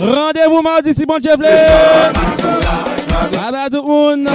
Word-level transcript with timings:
Rendez-vous 0.00 0.62
mardi 0.62 0.94
si 0.94 1.06
bon 1.06 1.18
Dieu 1.18 1.36
veut. 1.38 1.46
Abadoun. 3.46 4.28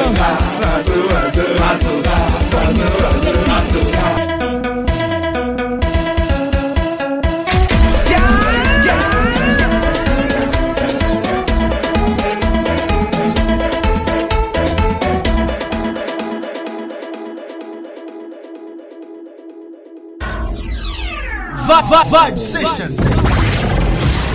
Vibe, 21.53 21.85
vibe, 21.89 22.11
vibe 22.11 22.39
session. 22.39 23.20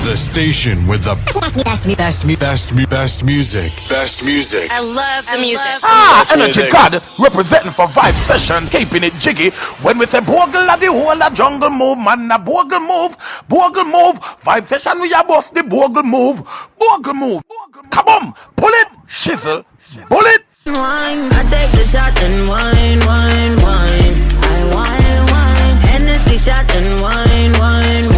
The 0.06 0.16
station 0.16 0.86
with 0.86 1.02
the 1.02 1.16
best, 1.40 1.64
best, 1.64 1.98
best, 1.98 2.38
best, 2.38 2.88
best 2.88 3.24
music. 3.24 3.72
Best 3.88 4.24
music. 4.24 4.70
I 4.70 4.78
love 4.78 5.26
the 5.26 5.38
music. 5.38 5.80
Ah, 5.82 6.24
Energy 6.32 6.70
God 6.70 7.02
representing 7.18 7.72
for 7.72 7.88
Vibe 7.88 8.14
Session, 8.28 8.68
keeping 8.68 9.02
it 9.02 9.14
jiggy. 9.14 9.50
When 9.82 9.98
we 9.98 10.06
say 10.06 10.20
bogle 10.20 10.70
at 10.70 10.78
the 10.78 10.86
whole 10.86 11.20
a 11.20 11.28
jungle 11.34 11.70
move, 11.70 11.98
man, 11.98 12.30
a 12.30 12.38
bogle 12.38 12.78
move, 12.78 13.16
bogle 13.48 13.84
move. 13.84 14.20
Vibe 14.46 14.68
Session, 14.68 15.00
we 15.00 15.12
are 15.12 15.24
both 15.26 15.52
the 15.52 15.64
bogle 15.64 16.04
move, 16.04 16.40
bogle 16.78 17.12
move. 17.12 17.42
Come 17.90 18.06
on, 18.06 18.32
pull 18.54 18.70
it, 18.70 18.88
shizzle, 19.08 19.64
pull 20.08 20.24
it. 20.26 20.44
Wine, 20.66 21.30
I 21.34 21.42
take 21.50 21.72
the 21.72 21.82
shot 21.82 22.14
and 22.22 22.46
wine, 22.48 23.00
wine, 23.10 23.56
wine. 23.58 24.14
I 24.38 24.70
wine, 24.70 25.22
wine. 25.34 25.76
Hennessy 25.90 26.38
shot 26.38 26.70
and 26.76 27.00
wine, 27.02 27.52
wine, 27.58 28.04
wine. 28.14 28.15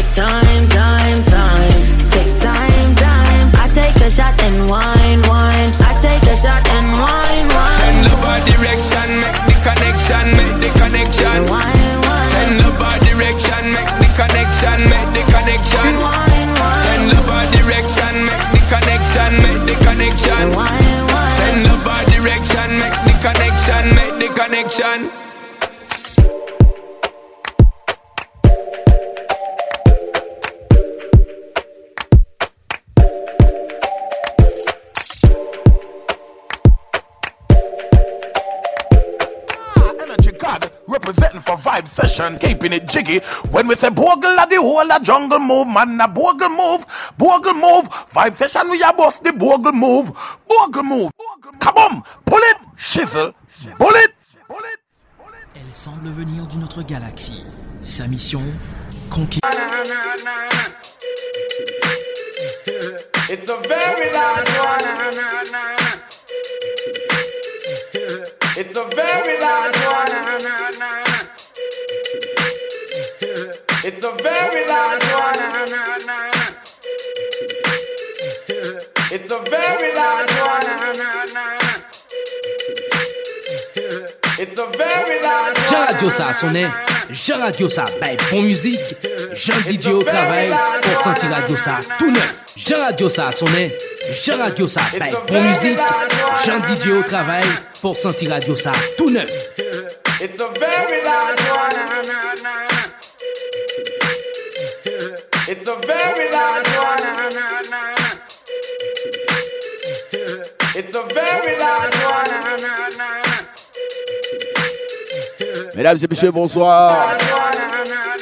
Take 0.00 0.14
time, 0.14 0.68
time, 0.68 1.24
time. 1.24 1.72
Take 2.10 2.32
time, 2.40 2.90
time. 2.96 3.46
I 3.60 3.66
take 3.72 3.96
a 4.00 4.10
shot 4.10 4.34
and 4.42 4.68
wine, 4.68 5.20
wine. 5.28 5.70
I 5.84 5.92
take 6.00 6.24
a 6.24 6.36
shot 6.40 6.64
and 6.68 6.88
wine, 6.96 7.46
wine. 7.52 7.76
Send 7.76 7.98
love 8.08 8.24
our 8.24 8.40
direction, 8.48 9.08
make 9.20 9.40
the 9.44 9.56
connection, 9.60 10.24
make 10.40 10.56
the 10.64 10.70
connection. 10.80 11.38
Wine, 11.52 12.00
wine. 12.08 12.28
Send 12.32 12.52
love 12.64 12.80
our 12.80 12.98
direction, 13.04 13.64
make 13.76 13.92
the 14.00 14.08
connection, 14.16 14.78
make 14.88 15.10
the 15.12 15.24
connection. 15.28 15.90
Wine, 16.00 16.50
wine. 16.56 16.80
Send 16.84 17.04
love 17.12 17.28
our 17.28 17.46
direction, 17.52 18.14
make 18.24 18.46
the 18.56 18.62
connection, 18.72 19.30
make 19.44 19.60
the 19.68 19.76
connection. 19.84 20.44
Wine, 20.56 21.02
wine. 21.12 21.32
Send 21.36 21.58
love 21.68 21.86
our 21.86 22.04
direction, 22.08 22.68
make 22.80 22.98
the 23.04 23.14
connection, 23.20 23.82
make 23.92 24.14
the 24.16 24.28
connection. 24.32 25.29
Representing 41.00 41.40
for 41.40 41.56
Vibe 41.56 41.88
Session, 41.88 42.38
keeping 42.38 42.72
it 42.72 42.86
jiggy. 42.86 43.18
When 43.50 43.66
we 43.68 43.74
say 43.76 43.90
bogle 43.90 44.38
at 44.38 44.50
the 44.50 44.56
whole 44.56 44.90
a 44.90 45.00
jungle 45.00 45.38
move, 45.38 45.68
man, 45.68 46.00
a 46.00 46.08
bogle 46.08 46.48
move, 46.48 46.84
bogle 47.16 47.54
move. 47.54 47.88
Vibe 48.12 48.38
Session, 48.38 48.70
we 48.70 48.82
are 48.82 48.94
both 48.94 49.22
the 49.22 49.32
bogle 49.32 49.72
move, 49.72 50.12
bogle 50.48 50.82
move. 50.82 51.12
Come 51.58 51.76
on, 51.76 52.02
pull 52.24 52.38
it, 52.38 52.56
shizzle, 52.76 53.34
pull 53.78 53.94
it. 53.94 54.14
Elle 55.56 55.72
semble 55.72 56.08
venir 56.10 56.46
d'une 56.46 56.64
autre 56.64 56.82
galaxie. 56.82 57.44
Sa 57.82 58.06
mission 58.06 58.42
conquérir. 59.10 59.40
It's 63.28 63.48
a 63.48 63.56
very 63.68 64.12
large 64.12 64.48
one. 64.58 65.00
It's 68.56 68.76
a 68.76 68.84
very 68.94 69.40
large 69.40 69.76
one. 69.76 70.59
It's 73.92 74.04
a 74.04 74.12
very 74.22 74.66
large 74.68 75.02
one. 75.02 75.34
It's 79.10 79.30
a 79.32 79.38
very 79.50 79.94
large 79.96 80.30
one. 80.46 80.68
It's 84.38 84.58
a 84.58 84.66
very 84.78 85.22
large 85.22 85.58
one. 85.58 85.86
Radio 85.88 86.08
ça 86.08 86.32
sonne, 86.32 86.70
Jean 87.10 87.38
Radio 87.40 87.68
ça, 87.68 87.84
ben 88.00 88.16
bon 88.30 88.42
musique, 88.42 88.78
Jean 89.34 89.58
DJ 89.68 89.88
au 89.88 90.02
travail 90.04 90.54
pour 90.82 91.02
sentir 91.02 91.30
Radio 91.30 91.56
ça 91.56 91.80
tout 91.98 92.12
neuf. 92.12 92.44
Jean 92.56 92.78
Radio 92.78 93.08
ça 93.08 93.32
sonne, 93.32 93.70
Jean 94.22 94.38
Radio 94.38 94.68
ça, 94.68 94.82
ben 95.00 95.12
bon 95.26 95.40
musique, 95.40 95.78
Jean 96.46 96.60
DJ 96.60 96.92
au 96.92 97.02
travail 97.02 97.42
pour 97.82 97.96
sentir 97.96 98.30
Radio 98.30 98.54
ça 98.54 98.70
tout 98.96 99.10
neuf. 99.10 99.28
It's 100.20 100.38
a 100.38 100.48
very 100.60 101.02
large 101.02 101.49
a 105.70 105.86
very 105.86 106.30
large 106.32 106.66
one. 106.66 107.04
It's 110.74 110.94
a 110.94 111.02
very 111.14 111.58
large 111.58 111.94
one. 112.04 112.30
Mesdames 115.76 115.98
et 116.02 116.08
messieurs, 116.08 116.32
bonsoir. 116.32 117.16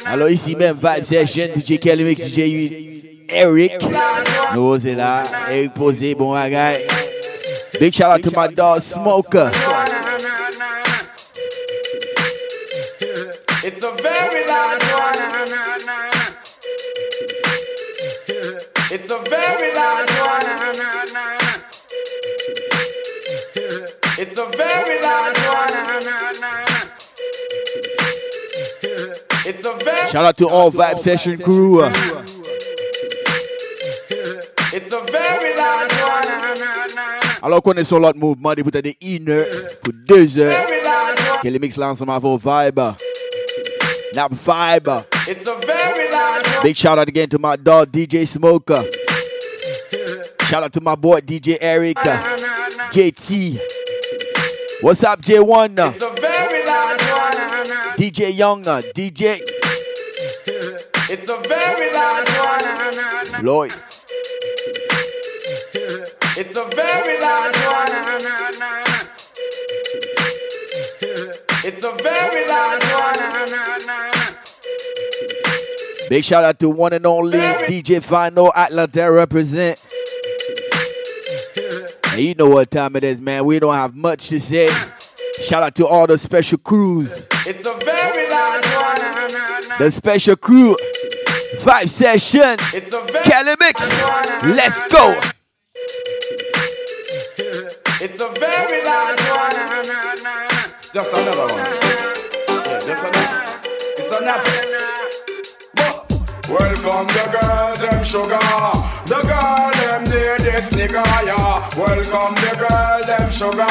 Alors 0.05 0.29
ici 0.29 0.55
même, 0.55 0.75
Vibe 0.75 1.03
Session, 1.03 1.47
DJ 1.55 1.79
Kelly 1.79 2.03
Mix, 2.03 2.21
DJ 2.23 2.39
Eric. 3.29 3.73
Nous 4.53 4.79
c'est 4.79 4.93
là, 4.95 5.23
Eric 5.49 5.73
Posé, 5.73 6.13
bon 6.13 6.33
bagaille. 6.33 6.85
Big 7.79 7.93
shout 7.93 8.11
out 8.11 8.21
to 8.21 8.29
my 8.35 8.47
dog 8.53 8.81
Smoker. 8.81 9.49
It's 13.63 13.83
a 13.83 13.91
very 14.01 14.18
It's 19.09 19.17
a 19.17 19.23
very 19.27 19.73
large 19.73 20.11
one. 20.21 20.45
It's 24.19 24.37
a 24.37 24.45
very 24.55 25.01
large 25.01 25.39
one. 25.49 25.73
It's 29.47 29.65
a 29.65 29.73
very 29.83 30.09
Shout 30.09 30.25
out 30.25 30.37
to 30.37 30.47
all 30.47 30.71
Vibe 30.71 30.99
Session 30.99 31.39
crew. 31.39 31.81
It's 34.71 34.93
a 34.93 35.01
very 35.11 35.55
large 35.57 35.91
one. 36.03 36.27
Alors 37.41 37.63
qu'on 37.63 37.73
est 37.77 37.83
sur 37.85 37.99
l'autre 37.99 38.19
mouvement, 38.19 38.53
boutons 38.53 38.79
de 38.79 38.93
1 39.01 39.27
heure 39.27 39.47
pour 39.81 39.93
2 40.05 40.37
heures. 40.37 40.53
One. 40.53 41.41
Kelly 41.41 41.57
Mix 41.57 41.77
lance 41.77 42.01
my 42.01 42.19
for 42.19 42.37
Vibe. 42.37 42.95
Not 44.13 44.29
Vibe. 44.33 45.03
It's 45.27 45.47
a 45.47 45.55
very 45.65 46.11
large. 46.11 46.45
Big 46.61 46.77
shout 46.77 46.99
out 46.99 47.07
again 47.07 47.27
to 47.29 47.39
my 47.39 47.55
dog 47.55 47.91
DJ 47.91 48.27
Smoker. 48.27 48.83
Shout 50.49 50.63
out 50.63 50.73
to 50.73 50.81
my 50.81 50.95
boy 50.95 51.19
DJ 51.19 51.59
Eric. 51.61 51.97
Uh, 52.03 52.17
JT. 52.89 53.59
What's 54.81 55.03
up, 55.03 55.21
J1? 55.21 55.77
It's 55.89 56.01
a 56.01 56.09
very 56.19 56.65
large 56.65 57.01
one. 57.01 57.37
DJ 57.95 58.35
Young. 58.35 58.67
Uh, 58.67 58.81
DJ 58.95 59.41
It's 61.07 61.29
a 61.29 61.37
very 61.47 61.93
large 61.93 62.29
one. 62.29 63.45
Lloyd. 63.45 63.73
It's 66.35 66.55
a 66.57 66.65
very 66.73 67.19
large 67.21 67.55
one. 67.69 67.91
It's 71.63 71.83
a 71.83 71.91
very 72.01 72.47
large 72.47 72.85
one. 72.85 73.19
Big 76.09 76.25
shout 76.25 76.43
out 76.43 76.57
to 76.57 76.69
one 76.71 76.93
and 76.93 77.05
only 77.05 77.37
DJ 77.37 78.01
Final 78.01 78.51
Atlanta 78.55 79.11
represent. 79.11 79.79
And 82.11 82.19
you 82.21 82.33
know 82.33 82.49
what 82.49 82.71
time 82.71 82.95
it 82.95 83.03
is, 83.03 83.21
man. 83.21 83.45
We 83.45 83.59
don't 83.59 83.73
have 83.73 83.95
much 83.95 84.29
to 84.29 84.39
say. 84.39 84.67
Shout 85.41 85.63
out 85.63 85.75
to 85.75 85.87
all 85.87 86.07
the 86.07 86.17
special 86.17 86.57
crews. 86.57 87.27
It's 87.47 87.65
a 87.65 87.73
very 87.85 88.29
large 88.29 88.65
one. 88.65 89.77
The 89.77 89.91
special 89.91 90.35
crew. 90.35 90.75
Vibe 91.59 91.89
session. 91.89 92.57
It's 92.73 92.93
a 92.93 93.01
very 93.11 93.23
Kelly 93.23 93.55
Mix. 93.59 93.89
Let's 94.43 94.81
go. 94.91 95.19
It's 98.01 98.19
a 98.19 98.29
very 98.39 98.83
large 98.83 99.19
one. 99.29 99.53
Just 100.93 101.13
another 101.13 101.53
one. 101.53 101.65
Yeah, 102.65 102.79
just 102.79 103.03
another. 103.03 103.59
It's 103.97 104.11
another. 104.21 104.68
Welcome 106.49 107.05
the 107.05 107.29
girls, 107.29 107.79
them 107.79 108.03
sugar. 108.03 108.39
The 109.05 109.21
girl, 109.21 109.71
them 109.71 110.03
need 110.05 110.39
this 110.41 110.71
nigga, 110.71 111.05
yeah. 111.23 111.69
Welcome 111.77 112.33
the 112.41 112.55
girl, 112.57 113.01
them 113.05 113.29
sugar. 113.29 113.67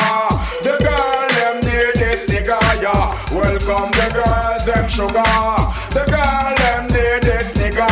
The 0.62 0.78
girl, 0.78 1.28
them 1.34 1.56
need 1.66 1.94
this 1.98 2.26
nigga, 2.26 2.60
yeah. 2.80 3.34
Welcome 3.34 3.90
the 3.90 4.08
girls, 4.14 4.64
them 4.64 4.88
sugar. 4.88 5.58
The 5.90 6.04
girl, 6.06 6.54
them 6.54 6.86
need 6.86 7.22
this 7.24 7.52
nigga, 7.54 7.88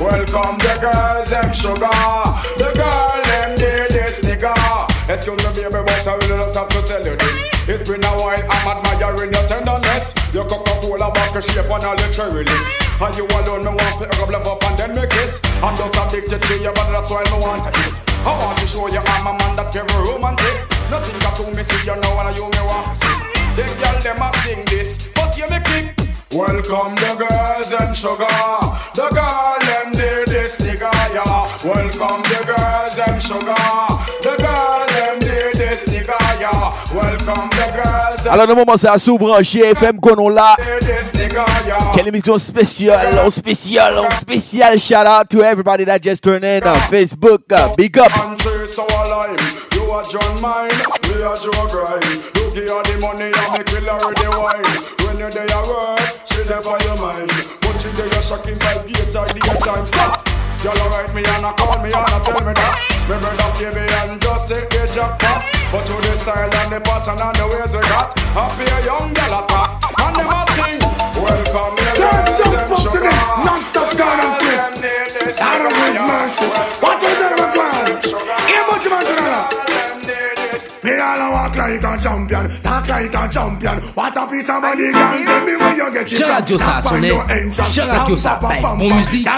Welcome 0.00 0.58
the 0.58 0.78
girls, 0.80 1.30
them 1.30 1.52
sugar. 1.52 1.88
The 2.58 2.72
girl, 2.74 3.17
Excuse 5.08 5.40
me, 5.40 5.48
baby, 5.56 5.72
but 5.72 6.04
I 6.04 6.20
really 6.20 6.36
just 6.36 6.52
have 6.52 6.68
to 6.68 6.82
tell 6.84 7.00
you 7.00 7.16
this. 7.16 7.36
It's 7.64 7.80
been 7.88 8.04
a 8.04 8.12
while, 8.20 8.44
I'm 8.44 8.76
admiring 8.76 9.32
your 9.32 9.46
tenderness. 9.48 10.12
Your 10.36 10.44
Coca-Cola 10.44 11.08
vodka 11.08 11.40
shape 11.40 11.64
and 11.64 11.80
all 11.80 11.96
your 11.96 12.12
cherry 12.12 12.44
lips. 12.44 12.76
And 13.00 13.16
you 13.16 13.24
alone, 13.24 13.64
me 13.64 13.72
want 13.72 14.04
to 14.04 14.24
love 14.28 14.44
up 14.44 14.62
and 14.68 14.76
then 14.76 14.92
me 14.92 15.08
kiss. 15.08 15.40
I'm 15.64 15.72
just 15.80 15.96
addicted 15.96 16.42
to 16.44 16.54
you, 16.60 16.72
but 16.76 16.92
that's 16.92 17.08
why 17.08 17.24
me 17.24 17.40
want 17.40 17.64
to 17.64 17.70
eat. 17.72 17.96
I 18.20 18.36
want 18.36 18.58
to 18.60 18.66
show 18.68 18.84
you 18.92 19.00
I'm 19.00 19.26
a 19.26 19.32
man 19.32 19.56
that 19.56 19.72
very 19.72 19.88
romantic. 19.88 20.68
Nothing 20.92 21.16
got 21.24 21.36
to 21.40 21.56
me, 21.56 21.62
see 21.64 21.88
you 21.88 21.96
know, 21.96 22.20
and 22.20 22.36
you 22.36 22.44
me 22.44 22.62
want 22.68 22.92
to 22.92 23.00
see. 23.00 23.16
Them 23.56 23.72
girl, 23.80 23.96
them 24.04 24.20
a 24.20 24.28
sing 24.44 24.60
this, 24.68 25.08
but 25.16 25.32
you 25.40 25.48
me 25.48 25.56
kick. 25.64 25.98
Welcome 26.36 26.92
the 27.00 27.16
girls 27.16 27.72
and 27.72 27.96
sugar. 27.96 28.28
The 28.92 29.08
girl 29.08 29.56
need 29.88 30.28
this 30.28 30.60
nigga, 30.60 30.92
yeah. 31.16 31.48
Welcome 31.64 32.20
the 32.28 32.44
girls 32.44 32.98
and 33.00 33.16
sugar. 33.16 33.88
Alors, 38.30 38.46
le 38.46 38.54
moment, 38.54 38.74
c'est 38.76 38.88
à 38.88 38.98
sous-brancher 38.98 39.70
FM 39.70 40.00
qu'on 40.00 40.18
on 40.18 40.28
là. 40.28 40.56
Quelle 41.94 42.08
émission 42.08 42.38
spéciale, 42.38 43.18
en 43.24 43.30
spécial, 43.30 43.98
en 43.98 44.10
spécial. 44.10 44.78
Shout 44.78 45.06
out 45.06 45.28
to 45.30 45.42
everybody 45.42 45.84
that 45.84 46.00
just 46.02 46.22
turned 46.22 46.44
in 46.44 46.66
on 46.66 46.74
Facebook. 46.90 47.42
Uh, 47.52 47.74
big 47.76 47.98
up. 47.98 48.10
You 49.88 49.94
are 49.94 50.02
John 50.04 50.40
mine, 50.42 50.70
we 51.08 51.22
are 51.22 51.36
Joe 51.36 51.66
grind. 51.68 52.04
You 52.36 52.50
give 52.52 52.68
her 52.68 52.82
the 52.84 52.98
money 53.00 53.32
and 53.32 53.52
make 53.56 53.72
me 53.72 53.80
the 53.80 54.28
wine. 54.36 55.06
When 55.06 55.18
you're 55.18 55.30
there 55.30 55.48
at 55.48 55.66
work, 55.66 55.98
she 56.26 56.42
there 56.42 56.60
for 56.60 56.78
your 56.84 56.96
mind. 57.00 57.30
But 57.62 57.82
you 57.84 57.90
there, 57.92 58.06
you're 58.12 58.22
shocking 58.22 58.58
by 58.58 58.84
gate 58.84 59.16
or 59.16 59.24
the 59.24 59.40
time 59.64 59.86
stop. 59.86 60.28
Y'all 60.62 60.90
write 60.90 61.14
me 61.14 61.22
and 61.24 61.46
I 61.46 61.52
call 61.52 61.82
me 61.82 61.88
and 61.88 61.96
I 61.96 62.20
tell 62.22 62.46
me 62.46 62.52
that 62.52 62.87
Me 63.08 63.16
brother 63.20 63.48
baby 63.56 63.88
and 64.04 64.20
just 64.20 64.48
say 64.48 64.60
the 64.68 64.84
jackpot 64.92 65.40
But 65.72 65.86
to 65.88 65.96
the 65.96 66.12
style 66.20 66.44
and 66.44 66.68
the 66.68 66.78
passion 66.84 67.16
and 67.16 67.36
the 67.40 67.44
ways 67.48 67.72
we 67.72 67.80
got 67.88 68.12
Happy 68.36 68.68
a 68.68 68.78
young 68.84 69.08
gal 69.16 69.48
attack 69.48 69.80
And 69.96 70.12
them 70.12 70.28
a 70.28 70.44
sing. 70.52 70.76
Welcome 71.16 71.72
here 71.80 71.96
Can't 72.04 72.28
jump 72.36 72.68
up 72.68 72.76
to 72.84 73.00
this 73.00 73.24
Non-stop 73.48 73.96
down 73.96 74.12
and 74.12 74.34
twist 74.44 75.40
Out 75.40 75.64
of 75.64 75.72
his 75.72 75.96
mercy 76.04 76.52
What's 76.84 77.00
the 77.00 77.16
name 77.16 77.48
of 77.48 77.56
God? 77.56 77.88
Here 78.44 78.64
much 78.68 78.84
man 78.92 79.00
to 79.00 79.87
me 80.84 80.98
all 80.98 81.20
a 81.20 81.30
walk 81.30 81.56
like 81.56 81.82
a 81.82 81.98
champion, 81.98 82.48
talk 82.62 82.88
like 82.88 83.14
a 83.14 83.28
champion. 83.28 83.78
What 83.94 84.16
a 84.16 84.26
piece 84.26 84.48
of 84.48 84.62
money 84.62 84.92
can 84.92 85.26
tell 85.26 85.44
me 85.44 85.56
where 85.56 85.76
you 85.76 85.92
get 85.92 86.12
it 86.12 86.18
from. 86.18 86.30
Radio 86.30 86.58
ça 86.58 86.80
sonne, 86.80 87.04
Radio 87.90 88.16
ça 88.16 88.38
paye 88.40 88.62
bon 88.62 88.76
musique. 88.76 89.28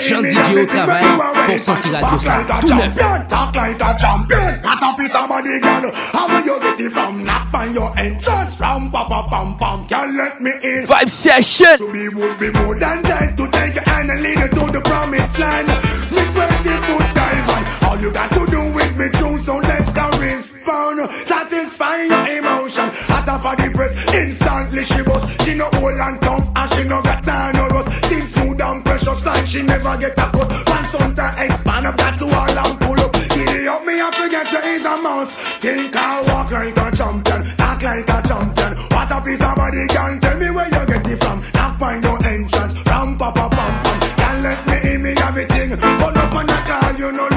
Jean 0.00 0.22
DJ 0.22 0.56
au 0.56 0.66
travail 0.66 1.04
pour 1.46 1.60
sentir 1.60 1.92
Radio 1.92 2.18
ça 2.18 2.38
tout 2.60 2.74
neuf. 2.74 3.28
Talk 3.28 3.56
like 3.56 3.80
a 3.80 3.96
champion. 3.98 4.38
What 4.62 4.82
a 4.82 4.96
piece 4.96 5.14
of 5.14 5.28
money 5.28 5.60
can 5.60 5.82
how 6.12 6.28
where 6.28 6.44
you 6.44 6.60
get 6.60 6.80
it 6.80 6.90
from? 6.90 7.24
Knock 7.24 7.48
on 7.54 7.72
your 7.72 7.92
entrance 7.98 8.56
from 8.56 8.90
papa 8.90 9.26
pam 9.30 9.56
pam. 9.58 9.86
Can't 9.86 10.14
let 10.16 10.40
me 10.40 10.50
in. 10.62 10.86
Vibe 10.86 11.08
session. 11.08 11.78
To 11.78 11.92
be 11.92 12.08
would 12.08 12.38
be 12.38 12.50
more 12.52 12.78
than 12.78 13.02
dead 13.02 13.36
to 13.36 13.48
take 13.50 13.74
your 13.74 13.84
hand 13.88 14.10
and 14.10 14.20
lead 14.22 14.38
you 14.38 14.48
to 14.48 14.72
the 14.72 14.80
promised 14.84 15.38
land. 15.38 15.68
Me 16.10 16.22
20 16.32 16.68
foot 16.84 17.06
dive 17.14 17.48
on. 17.50 17.88
All 17.88 17.98
you 18.00 18.12
got 18.12 18.30
to 18.32 18.46
do 18.46 18.60
is 18.78 18.92
be 18.94 19.08
true, 19.10 19.38
so 19.38 19.58
let's 19.58 19.91
go 19.91 19.91
respond. 20.22 21.10
Satisfy 21.10 21.96
your 22.06 22.26
emotion. 22.38 22.88
Hotter 23.10 23.38
for 23.42 23.54
the 23.58 23.68
press, 23.74 23.94
instantly 24.14 24.84
she 24.84 25.02
was. 25.02 25.22
She 25.42 25.54
no 25.58 25.66
old 25.82 25.98
and 25.98 26.18
tough, 26.22 26.46
and 26.54 26.68
she 26.74 26.84
no 26.84 27.02
got 27.02 27.22
time 27.22 27.56
no 27.56 27.66
rust. 27.68 27.90
Things 28.06 28.30
smooth 28.32 28.60
and 28.60 28.84
precious, 28.84 29.26
like 29.26 29.46
she 29.46 29.62
never 29.62 29.96
get 29.98 30.14
a 30.16 30.26
cut. 30.30 30.48
Pants 30.66 30.94
on 30.94 31.14
to 31.14 31.26
expand, 31.42 31.86
I've 31.86 31.96
got 31.96 32.14
to 32.18 32.26
all 32.30 32.58
and 32.62 32.74
pull 32.80 33.00
up. 33.02 33.12
Giddy 33.34 33.66
up, 33.66 33.82
me 33.84 33.94
I 34.00 34.08
forget 34.14 34.46
you 34.52 34.62
is 34.72 34.84
a 34.84 34.94
mouse. 35.02 35.32
Think 35.58 35.96
I 35.96 36.22
walk 36.30 36.50
like 36.52 36.78
a 36.78 36.86
champion, 36.94 37.40
talk 37.58 37.82
like 37.82 38.08
a 38.08 38.18
champion. 38.22 38.72
What 38.94 39.10
a 39.10 39.18
piece 39.20 39.42
of 39.42 39.54
body 39.58 39.84
can 39.90 40.20
tell 40.20 40.38
me 40.38 40.48
where 40.54 40.70
you 40.70 40.84
get 40.86 41.06
it 41.10 41.18
from. 41.18 41.38
Now 41.54 41.70
find 41.74 42.02
your 42.04 42.18
entrance 42.22 42.78
from 42.78 43.18
papa 43.18 43.46
pam 43.50 43.72
pam. 43.82 43.98
Can't 44.22 44.38
let 44.46 44.60
me 44.66 44.76
in 44.94 45.02
me 45.02 45.12
everything, 45.18 45.70
but 45.98 46.16
up 46.16 46.34
on 46.34 46.46
the 46.46 46.58
call 46.66 46.94
you 46.94 47.10
know 47.12 47.31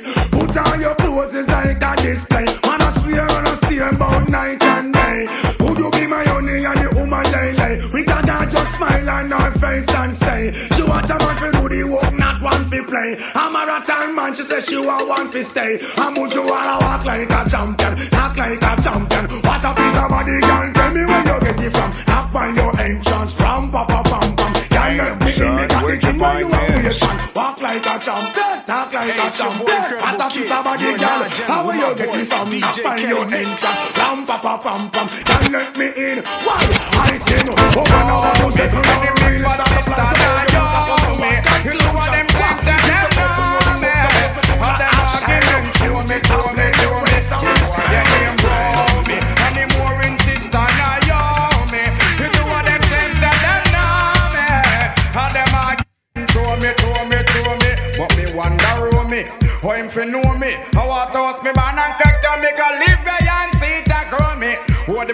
can. 0.00 0.30
Put 0.30 0.56
on 0.56 0.80
your 0.80 0.94
clothes 0.94 1.34
it's 1.34 1.48
like 1.48 1.82
a 1.82 1.92
display. 2.00 2.44
Man 2.66 2.80
I 2.80 2.90
swear 3.00 3.22
on 3.22 3.44
a 3.46 3.54
steer 3.56 3.88
about 3.88 4.28
night 4.28 4.62
and 4.62 4.92
day. 4.92 5.26
Would 5.60 5.78
you 5.78 5.90
be 5.90 6.06
my 6.06 6.24
honey 6.24 6.64
and 6.64 6.80
the 6.80 6.88
woman 6.96 7.24
lay 7.32 7.52
lay? 7.52 7.80
We 7.92 8.04
can 8.04 8.24
just 8.24 8.76
smile 8.76 9.10
on 9.10 9.30
her 9.30 9.50
face 9.58 9.94
and 9.94 10.14
say, 10.14 10.52
she 10.52 10.82
want 10.82 11.10
a 11.10 11.16
man 11.18 11.36
for 11.36 11.50
do 11.52 11.68
the 11.68 11.82
work, 11.92 12.12
not 12.14 12.42
one 12.42 12.64
for 12.64 12.82
play. 12.84 13.16
I'm 13.34 13.54
a 13.56 13.62
rattan 13.66 14.14
man, 14.14 14.34
she 14.34 14.42
says 14.42 14.64
she 14.66 14.78
want 14.78 15.08
one 15.08 15.28
for 15.28 15.42
stay. 15.42 15.78
I'm 15.96 16.14
would 16.14 16.32
you 16.32 16.44
wanna 16.46 16.76
walk 16.80 17.04
like 17.04 17.30
a 17.30 17.40
champion, 17.48 17.94
talk 18.10 18.36
like 18.36 18.62
a 18.62 18.72
champion. 18.80 19.24
What 19.44 19.64
a 19.64 19.70
piece 19.74 19.98
of 19.98 20.08
body 20.08 20.40
can 20.40 20.74
tell 20.74 20.90
me 20.92 21.02
where 21.06 21.24
you 21.28 21.38
get 21.40 21.60
it 21.60 21.72
from. 21.72 21.90
Knock 22.08 22.32
find 22.32 22.56
your 22.56 22.72
entrance 22.80 23.34
from 23.34 23.70
Papa 23.70 24.11
creation. 26.92 27.34
Walk 27.34 27.60
like 27.60 27.86
a 27.86 27.98
champion, 27.98 28.64
talk 28.66 28.92
like 28.92 29.16
a 29.16 29.30
champion. 29.30 30.20
A 30.20 30.30
piece 30.30 30.52
of 30.52 30.64
body, 30.64 30.84
girl. 30.98 31.22
How 31.48 31.66
will 31.66 31.74
you 31.74 31.96
get 31.96 32.14
it 32.14 32.26
from? 32.26 32.60
Knock 32.60 32.76
find 32.76 33.08
your 33.08 33.24
entrance 33.24 33.80
from 33.92 34.26
Papa 34.26 34.60
Pam 34.62 34.90
Pam. 34.90 35.41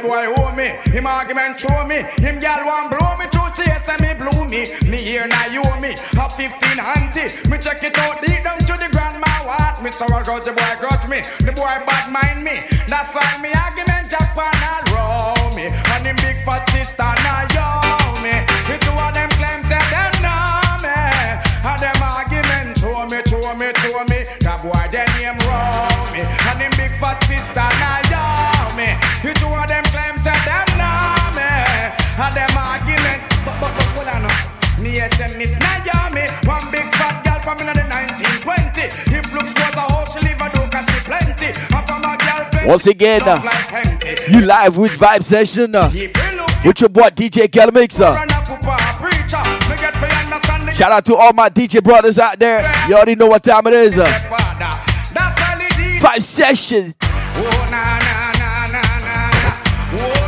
Boy 0.08 0.24
owe 0.40 0.52
me. 0.56 0.68
Him 0.88 1.06
argument 1.06 1.60
show 1.60 1.84
me. 1.86 2.00
Him 2.24 2.40
gal 2.40 2.64
want 2.64 2.88
blow 2.88 3.12
me 3.20 3.26
through. 3.28 3.52
Chase 3.52 3.88
and 3.92 4.00
me 4.00 4.10
blew 4.16 4.44
me. 4.48 4.64
Me 4.88 4.96
here 4.96 5.28
now 5.28 5.46
you 5.52 5.60
owe 5.60 5.80
me. 5.80 5.92
A 6.16 6.24
15 6.28 6.80
auntie. 6.80 7.28
Me 7.50 7.56
check 7.58 7.82
it 7.84 7.98
out 7.98 8.16
deep 8.24 8.42
down 8.42 8.58
to 8.58 8.74
the 8.80 8.88
grandma 8.90 9.28
what 9.44 9.82
Me 9.82 9.90
so 9.90 10.06
sorrow 10.06 10.24
grudge 10.24 10.44
the 10.44 10.52
boy 10.52 10.74
grudge 10.80 11.06
me. 11.12 11.20
The 11.44 11.52
boy 11.52 11.76
bad 11.84 12.06
mind 12.08 12.40
me. 12.42 12.56
That's 12.88 13.12
why 13.14 13.28
me 13.44 13.52
argument 13.52 14.08
Japan 14.08 14.56
all 14.72 14.84
row 14.96 15.56
me. 15.56 15.66
And 15.92 16.04
him 16.08 16.16
big 16.24 16.40
fat 16.44 16.64
sister 16.72 17.12
now 17.24 17.57
me 35.08 35.16
yes 35.16 35.30
and 35.30 35.38
Miss 35.38 35.54
Naomi 35.58 36.26
One 36.46 36.70
big 36.70 36.92
fat 36.94 37.24
girl 37.24 37.40
from 37.40 37.60
in 37.60 37.66
the 37.66 37.84
1920 37.84 39.16
If 39.16 39.32
looks 39.32 39.52
was 39.52 39.74
a 39.74 39.80
hoe, 39.80 40.06
she 40.12 40.18
a 40.18 40.48
do 40.50 40.60
cause 40.70 40.86
she 40.86 41.00
plenty 41.04 41.46
And 41.46 41.86
from 41.86 42.04
a 42.04 42.16
girl 42.16 42.44
plenty, 42.50 42.66
Once 42.68 42.86
again, 42.86 43.22
uh, 43.22 43.42
like. 43.44 44.28
You 44.28 44.40
live 44.42 44.76
with 44.76 44.92
Vibe 44.92 45.22
Session 45.22 45.74
uh, 45.74 45.90
with 46.64 46.80
your 46.80 46.88
boy 46.90 47.08
DJ 47.10 47.50
Kel 47.50 47.70
Mixer. 47.70 48.04
Run 48.04 48.28
a 48.28 48.32
pooper, 48.32 48.76
a 48.76 48.92
preacher 49.00 49.42
Me 49.70 49.76
get 49.80 49.94
for 49.94 50.06
understand 50.06 50.68
the 50.68 50.72
Shout 50.72 50.92
out 50.92 51.04
to 51.06 51.16
all 51.16 51.32
my 51.32 51.48
DJ 51.48 51.82
brothers 51.82 52.18
out 52.18 52.38
there. 52.38 52.70
You 52.88 52.94
already 52.96 53.14
know 53.14 53.26
what 53.26 53.42
time 53.44 53.66
it 53.66 53.72
is. 53.74 53.96
Uh, 53.98 54.04
father 54.04 55.14
That's 55.14 55.40
all 55.50 55.60
it 55.60 55.78
is 55.78 56.02
Vibe 56.02 56.22
Session. 56.22 56.94
Oh 59.90 60.27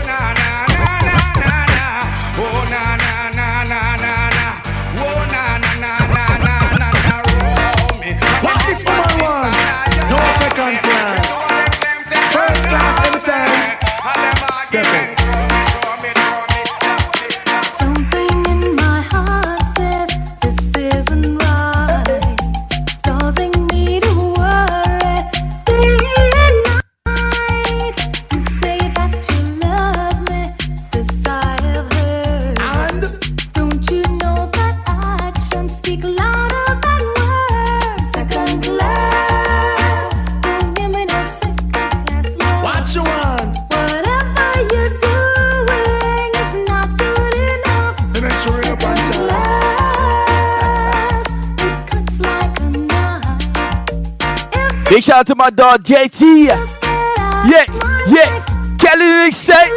Big 54.90 55.04
shout 55.04 55.18
out 55.18 55.26
to 55.28 55.36
my 55.36 55.50
dog 55.50 55.84
JT. 55.84 56.46
Yeah, 56.46 57.64
yeah. 58.08 58.44
Kelly 58.76 59.04
Mix 59.04 59.36
say. 59.36 59.68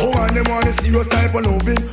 Oh, 0.00 0.26
and 0.26 0.36
them 0.38 0.44
want 0.48 0.64
a 0.64 0.72
serious 0.80 1.06
type 1.06 1.34
of 1.34 1.44
loving. 1.44 1.89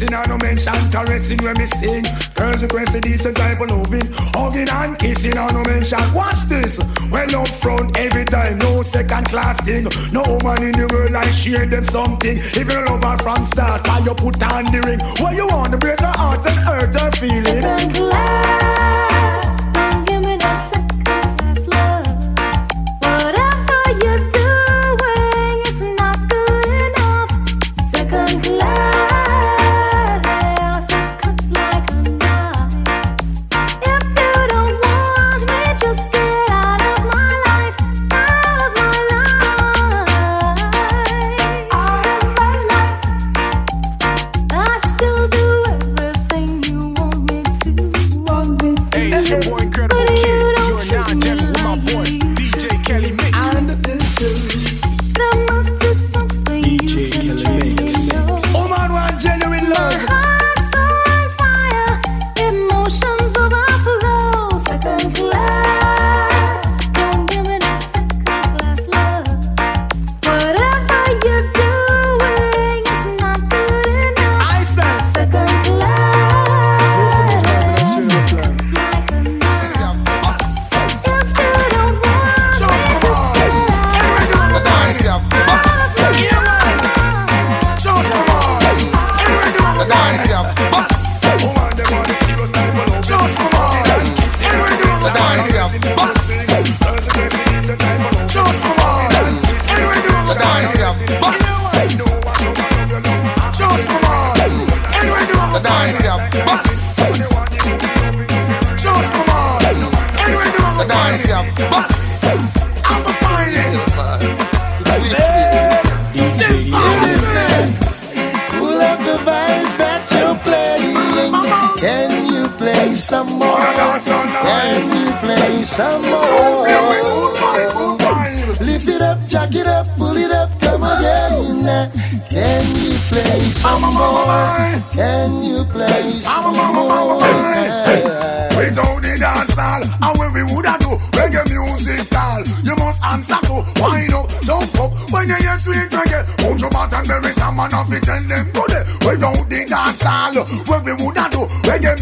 Kissing 0.00 0.14
and 0.14 0.28
no 0.30 0.38
mention 0.38 0.90
caressing 0.90 1.44
when 1.44 1.58
me 1.58 1.66
sing. 1.66 2.04
Girls 2.34 2.62
request 2.62 2.94
a 2.94 3.02
decent 3.02 3.36
type 3.36 3.60
of 3.60 3.70
loving. 3.70 4.10
Hugging 4.32 4.70
and 4.70 4.98
kissing 4.98 5.36
and 5.36 5.52
no 5.52 5.62
mention. 5.62 5.98
Watch 6.14 6.40
this. 6.48 6.80
Well 7.10 7.36
up 7.36 7.48
front 7.48 7.98
every 7.98 8.24
time, 8.24 8.56
no 8.60 8.80
second 8.82 9.26
class 9.26 9.62
thing. 9.62 9.88
No 10.10 10.22
woman 10.22 10.62
in 10.62 10.72
the 10.72 10.88
world 10.90 11.14
I 11.14 11.30
share 11.32 11.66
them 11.66 11.84
something. 11.84 12.38
If 12.38 12.56
you 12.56 12.84
love 12.86 13.04
her 13.04 13.18
from 13.18 13.44
start, 13.44 13.86
why 13.86 13.98
you 13.98 14.14
put 14.14 14.42
on 14.42 14.72
the 14.72 14.80
ring? 14.80 15.00
What 15.22 15.34
you 15.36 15.46
want 15.48 15.72
to 15.72 15.76
break 15.76 16.00
her 16.00 16.06
heart 16.06 16.46
and 16.46 16.56
hurt 16.56 16.98
her 16.98 17.10
feeling? 17.20 18.79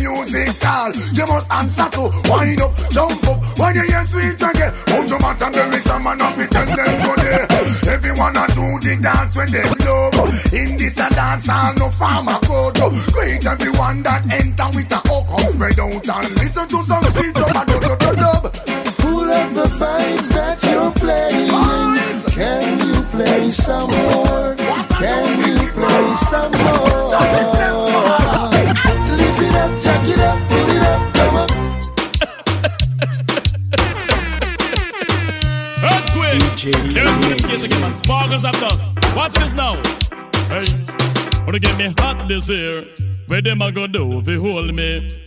Music 0.09 0.65
all, 0.67 0.93
you 1.13 1.27
must 1.27 1.51
answer 1.51 1.89
to 1.91 2.03
wind 2.29 2.61
up, 2.61 2.73
jump 2.91 3.27
up 3.29 3.39
when 3.59 3.75
you 3.77 3.83
hear 3.83 4.05
sweet 4.05 4.37
reggae. 4.39 4.71
Put 4.87 5.11
your 5.11 5.19
bat 5.19 5.43
and 5.43 5.55
bury 5.55 5.81
someone 5.81 6.21
off 6.21 6.39
it, 6.39 6.51
tell 6.51 6.67
them 6.67 6.95
today. 7.03 7.93
Everyone 7.93 8.37
a 8.37 8.47
do 8.49 8.67
the 8.85 8.99
dance 9.03 9.37
when 9.37 9.51
they 9.53 9.65
love. 9.85 10.53
In 10.53 10.77
this 10.77 10.99
a 10.99 11.09
dance 11.15 11.47
hall, 11.47 11.75
no 11.77 11.89
farmer 11.91 12.39
go 12.47 12.71
to. 12.71 12.87
Great 13.13 13.47
everyone 13.47 14.03
that 14.03 14.23
enter 14.33 14.69
with 14.75 14.93
a 14.93 15.01
hook 15.09 15.29
up, 15.33 15.53
spread 15.53 15.79
out 15.81 16.09
and 16.09 16.31
listen 16.41 16.69
to 16.69 16.79
some 16.83 17.05
sweet 17.13 17.35
dub 17.35 17.57
and 17.57 17.69
dub 17.69 17.83
dub 17.83 17.99
dub 17.99 18.17
dub. 18.17 18.43
Pull 18.99 19.31
up 19.31 19.53
the 19.55 19.67
vibes 19.81 20.29
that 20.29 20.63
you're 20.65 20.93
playing. 20.93 21.49
Can 22.39 22.79
you 22.87 23.03
play 23.15 23.51
some 23.51 23.91
more? 23.91 24.55
Can 24.99 25.29
you 25.43 25.73
play 25.73 26.17
some 26.17 26.53
more? 26.53 27.58
There's 37.59 37.71
this 37.71 37.81
case 37.81 37.81
again, 37.81 37.91
man. 37.91 38.05
Sparkles 38.05 38.45
of 38.45 38.53
dust. 38.53 39.17
Watch 39.17 39.33
this 39.35 39.53
now. 39.53 39.75
Hey, 40.49 40.67
wanna 41.45 41.59
get 41.59 41.77
me 41.77 41.93
hot 41.99 42.29
this 42.29 42.49
year? 42.49 42.87
Where 43.27 43.43
them 43.43 43.63
a 43.63 43.73
go 43.73 43.87
do 43.87 44.21
if 44.21 44.29
you 44.29 44.41
hold 44.41 44.73
me? 44.73 45.21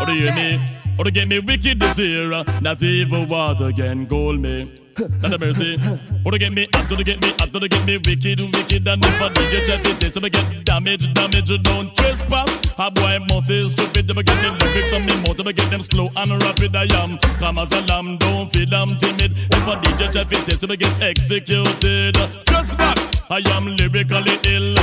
Or 0.00 0.06
do 0.06 0.14
you 0.14 0.30
hear 0.30 0.34
me? 0.34 0.78
Or 0.98 1.04
to 1.04 1.10
get 1.10 1.28
me 1.28 1.40
wicked 1.40 1.80
this 1.80 1.98
year? 1.98 2.42
Not 2.62 2.82
even 2.82 3.28
water 3.28 3.70
can 3.72 4.06
cool 4.06 4.32
me. 4.32 4.83
Not 4.98 5.32
a 5.32 5.38
mercy. 5.38 5.78
Or 6.24 6.30
to 6.30 6.38
get 6.38 6.52
me 6.52 6.68
hot, 6.72 6.88
to 6.88 7.02
get 7.02 7.20
me 7.20 7.28
hot, 7.38 7.52
to 7.52 7.68
get 7.68 7.84
me 7.84 7.98
wicked, 7.98 8.40
wicked. 8.40 8.86
And 8.86 9.04
if 9.04 9.20
I 9.20 9.28
DJ 9.30 9.66
chat 9.66 9.86
it, 9.86 9.98
this, 9.98 10.16
I 10.16 10.28
get 10.28 10.64
damage, 10.64 11.12
damage. 11.14 11.50
You 11.50 11.58
don't 11.58 11.94
trespass. 11.96 12.74
A 12.78 12.90
boy 12.90 13.18
must 13.28 13.50
is 13.50 13.72
stupid. 13.72 14.10
I 14.10 14.22
get 14.22 14.38
the 14.42 14.50
lyrics 14.64 14.94
on 14.94 15.06
me 15.06 15.14
mouth, 15.22 15.46
I 15.46 15.52
get 15.52 15.70
them 15.70 15.82
slow 15.82 16.10
and 16.16 16.30
rapid, 16.42 16.76
I 16.76 16.86
am. 17.02 17.18
Come 17.38 17.58
as 17.58 17.72
a 17.72 17.80
lamb, 17.86 18.18
don't 18.18 18.52
feel 18.52 18.72
I'm 18.74 18.88
timid. 18.98 19.32
If 19.34 19.68
I 19.68 19.74
DJ 19.82 20.12
chat 20.12 20.30
it, 20.30 20.46
this, 20.46 20.62
I 20.62 20.76
get 20.76 21.02
executed. 21.02 22.14
Just 22.46 22.78
back. 22.78 22.98
I 23.30 23.42
am 23.56 23.66
lyrically 23.76 24.38
ill. 24.46 24.76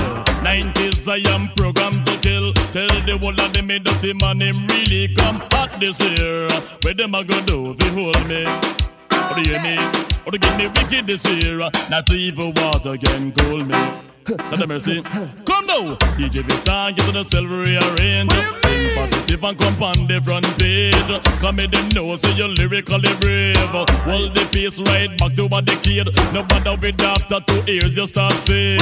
90s, 0.44 1.08
I 1.08 1.24
am 1.32 1.48
programmed 1.56 2.06
to 2.06 2.18
kill. 2.20 2.52
Tell 2.74 2.90
the 3.08 3.18
whole 3.22 3.40
of 3.40 3.54
them, 3.54 3.68
dirty 3.68 4.14
man, 4.14 4.42
him 4.42 4.68
really 4.68 5.14
come 5.16 5.40
hot 5.52 5.80
this 5.80 6.02
year. 6.02 6.50
Where 6.84 6.94
them 6.94 7.16
a 7.16 7.24
go 7.24 7.40
do 7.46 7.76
you 7.80 8.12
hold 8.12 8.28
me? 8.28 8.91
Or 9.32 9.36
do 9.36 9.50
you 9.50 9.58
hear 9.58 9.64
me? 9.64 9.78
Or 10.26 10.32
to 10.34 10.38
get 10.38 10.58
me 10.58 10.68
wicked 10.68 11.08
this 11.08 11.24
year? 11.26 11.60
Not 11.90 12.12
even 12.12 12.54
water 12.54 12.98
can 12.98 13.32
cool 13.32 13.64
me. 13.64 14.11
Not 14.30 14.62
a 14.62 14.68
mercy. 14.68 15.02
Come 15.02 15.66
now, 15.66 15.96
DJ 16.18 16.44
Vistan, 16.44 16.96
get 16.96 17.06
to 17.06 17.12
the 17.12 17.24
silver 17.24 17.62
rearrange. 17.64 18.32
Think 18.62 18.96
positive 18.96 19.44
and 19.44 19.58
come 19.58 19.84
on 19.84 20.08
the 20.08 20.22
front 20.22 20.46
page. 20.58 21.12
Come 21.40 21.60
in 21.60 21.72
them 21.72 21.90
know, 21.90 22.16
say 22.16 22.32
you're 22.34 22.48
lyrically 22.48 23.12
brave. 23.20 23.58
Hold 24.06 24.34
the 24.36 24.48
pace 24.52 24.80
right 24.88 25.10
back 25.18 25.34
to 25.36 25.46
a 25.46 25.62
decade. 25.62 26.08
No 26.34 26.44
matter 26.44 26.78
with 26.80 27.02
after 27.02 27.40
two 27.42 27.72
ears, 27.72 27.98
you 27.98 28.06
start 28.06 28.34
fade. 28.46 28.82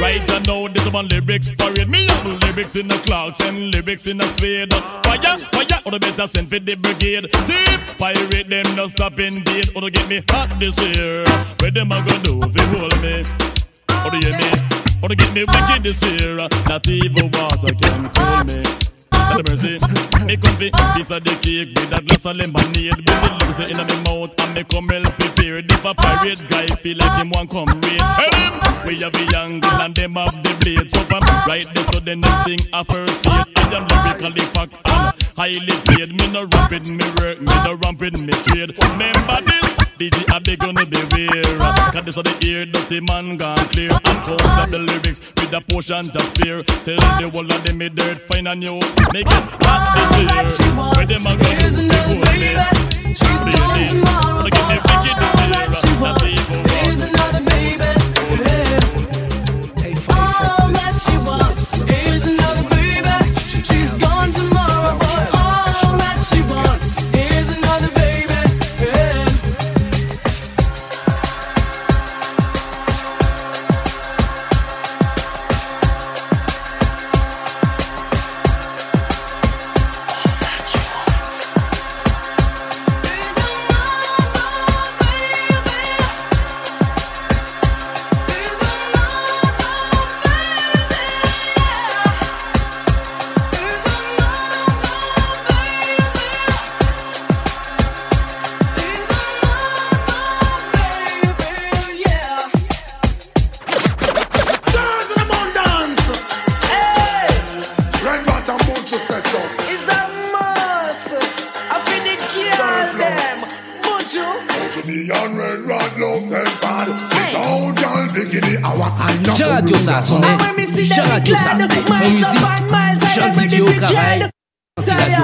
Right 0.00 0.22
now, 0.46 0.68
this 0.68 0.90
one 0.90 1.08
lyrics 1.08 1.50
parade. 1.52 1.88
Me 1.88 2.06
have 2.08 2.26
lyrics 2.42 2.76
in 2.76 2.88
the 2.88 2.96
clocks 3.04 3.40
and 3.40 3.74
lyrics 3.74 4.06
in 4.06 4.16
the 4.16 4.24
suede. 4.24 4.72
Fire, 5.04 5.36
fire, 5.52 5.80
or 5.84 5.92
the 5.92 6.00
better 6.00 6.26
send 6.26 6.48
for 6.48 6.58
the 6.58 6.74
brigade. 6.76 7.28
Thief, 7.46 7.98
pirate 7.98 8.48
them, 8.48 8.66
no 8.74 8.86
stop 8.86 9.18
indeed. 9.18 9.68
Or 9.76 9.82
to 9.82 9.90
get 9.90 10.08
me 10.08 10.22
hot 10.30 10.48
this 10.58 10.80
year. 10.80 11.24
Where 11.60 11.70
them 11.70 11.92
a 11.92 12.00
go 12.02 12.18
do 12.22 12.42
if 12.42 12.56
you 12.56 12.78
hold 12.78 13.00
me? 13.02 13.22
Or 14.04 14.10
do 14.10 14.16
you 14.18 14.32
hear 14.32 14.38
me? 14.38 14.50
Or 15.02 15.08
to 15.08 15.16
get 15.16 15.32
me 15.32 15.44
wicked 15.44 15.82
this 15.84 16.02
year? 16.02 16.36
Not 16.66 16.88
even 16.88 17.30
water 17.30 17.72
can 17.74 18.10
cool 18.10 18.44
me. 18.44 18.62
Lord 19.30 19.48
have 19.48 19.62
mercy. 19.62 19.78
Me 20.24 20.36
come 20.36 20.56
fi 20.56 20.70
piece 20.94 21.10
of 21.10 21.22
the 21.24 21.34
cake 21.42 21.76
with 21.76 21.92
a 21.92 22.00
glass 22.02 22.24
of 22.24 22.36
lemonade. 22.36 22.96
With 22.96 23.04
the 23.04 23.28
lips 23.44 23.58
in 23.60 23.76
my 23.76 23.96
mouth 24.04 24.32
and 24.40 24.54
me 24.54 24.64
come 24.64 24.86
well 24.86 25.02
prepared. 25.02 25.70
If 25.70 25.84
a 25.84 25.94
pirate 25.94 26.44
guy 26.48 26.66
feel 26.66 26.96
like 26.96 27.12
him 27.20 27.30
want 27.30 27.50
come 27.50 27.68
raid, 27.80 28.00
tell 28.00 28.34
him 28.40 28.54
we 28.86 28.98
have 29.00 29.12
the 29.12 29.36
angle 29.36 29.70
and 29.70 29.94
them 29.94 30.14
have 30.14 30.34
the 30.42 30.52
blade. 30.60 30.90
So 30.90 31.00
from 31.10 31.22
right 31.46 31.66
there, 31.74 31.84
so 31.92 32.00
the 32.00 32.16
next 32.16 32.44
thing 32.44 32.60
I 32.72 32.82
first 32.84 33.22
see. 33.22 33.30
I 33.30 33.44
am 33.76 33.84
lyrically 33.86 34.46
packed 34.54 34.74
and 34.88 35.12
highly 35.36 35.76
paid. 35.86 36.10
Me 36.16 36.30
no 36.32 36.46
rapping 36.46 36.96
me 36.96 37.04
work, 37.20 37.40
me 37.40 37.54
no 37.64 37.74
ramping 37.84 38.24
me 38.24 38.32
trade. 38.48 38.72
Remember 38.80 39.40
this. 39.44 39.87
DJ 39.98 40.30
I 40.30 40.38
beg 40.38 40.60
gonna 40.60 40.86
beware 40.86 41.42
Cause 41.90 42.04
this 42.04 42.18
are 42.18 42.22
the 42.22 42.30
ear 42.46 42.64
dirty 42.66 43.00
man 43.00 43.36
gone 43.36 43.58
clear. 43.74 43.90
And 43.90 44.18
count 44.22 44.46
up 44.46 44.70
the 44.70 44.78
lyrics 44.78 45.18
with 45.34 45.52
a 45.52 45.60
portion 45.60 46.04
to 46.14 46.20
spare. 46.22 46.62
Tell 46.86 47.02
the 47.18 47.28
whole 47.34 47.50
of 47.50 47.64
them 47.64 47.78
me 47.78 47.88
dirt 47.88 48.18
fine 48.18 48.46
and 48.46 48.60
new 48.60 48.78
Make 49.12 49.26
it 49.26 49.44
hot 49.66 49.98
this 49.98 50.14
year. 50.22 50.78
Where 50.94 51.04
them 51.04 51.26
a 51.26 51.34
go? 51.34 51.50
to 51.50 51.98
hold 52.06 52.22
me 52.30 52.54
Baby, 53.42 53.98
wanna 54.06 54.50
get 54.54 54.66
me 54.70 54.78
wicked 54.86 55.16
this 55.18 55.34
year. 55.42 55.66
Not 55.98 56.22
even 56.22 56.62
Here's 56.78 57.47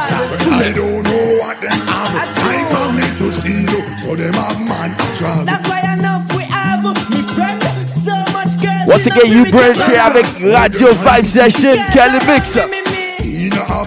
Jean 0.01 0.59
Radio 0.59 0.59
I 0.59 0.73
don't 0.73 1.03
know 1.05 1.37
what 1.39 1.61
them 1.61 1.71
have. 1.71 2.11
I 2.15 2.69
come 2.71 2.99
in 2.99 3.17
to 3.19 3.31
steal, 3.31 3.99
so 3.99 4.17
them 4.17 4.35
have 4.35 4.59
man 4.67 4.93
attract. 4.93 5.47
That's 5.47 5.69
why 5.69 5.81
enough 5.95 6.27
we 6.37 6.43
have 6.45 6.83
me 7.11 7.23
friend. 7.35 7.63
So 7.89 8.15
much 8.33 8.59
girls. 8.61 8.89
Once 8.89 9.07
again, 9.07 9.31
you 9.31 9.43
Africa, 9.43 9.57
branch 9.57 9.83
here 9.87 10.01
avec 10.01 10.27
Radio 10.43 10.95
5 10.95 11.25
Session, 11.25 11.77
Kelly 11.93 12.19
Mix. 12.27 12.57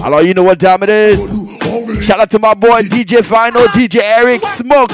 Alors, 0.03 0.21
you 0.23 0.33
know 0.33 0.43
what 0.43 0.59
time 0.59 0.83
it 0.83 0.89
is. 0.89 1.19
Shout 2.05 2.19
out 2.19 2.29
to 2.31 2.39
my 2.39 2.53
boy 2.53 2.81
DJ 2.83 3.23
Final, 3.23 3.67
DJ 3.67 3.99
Eric 4.01 4.41
Smoke, 4.45 4.91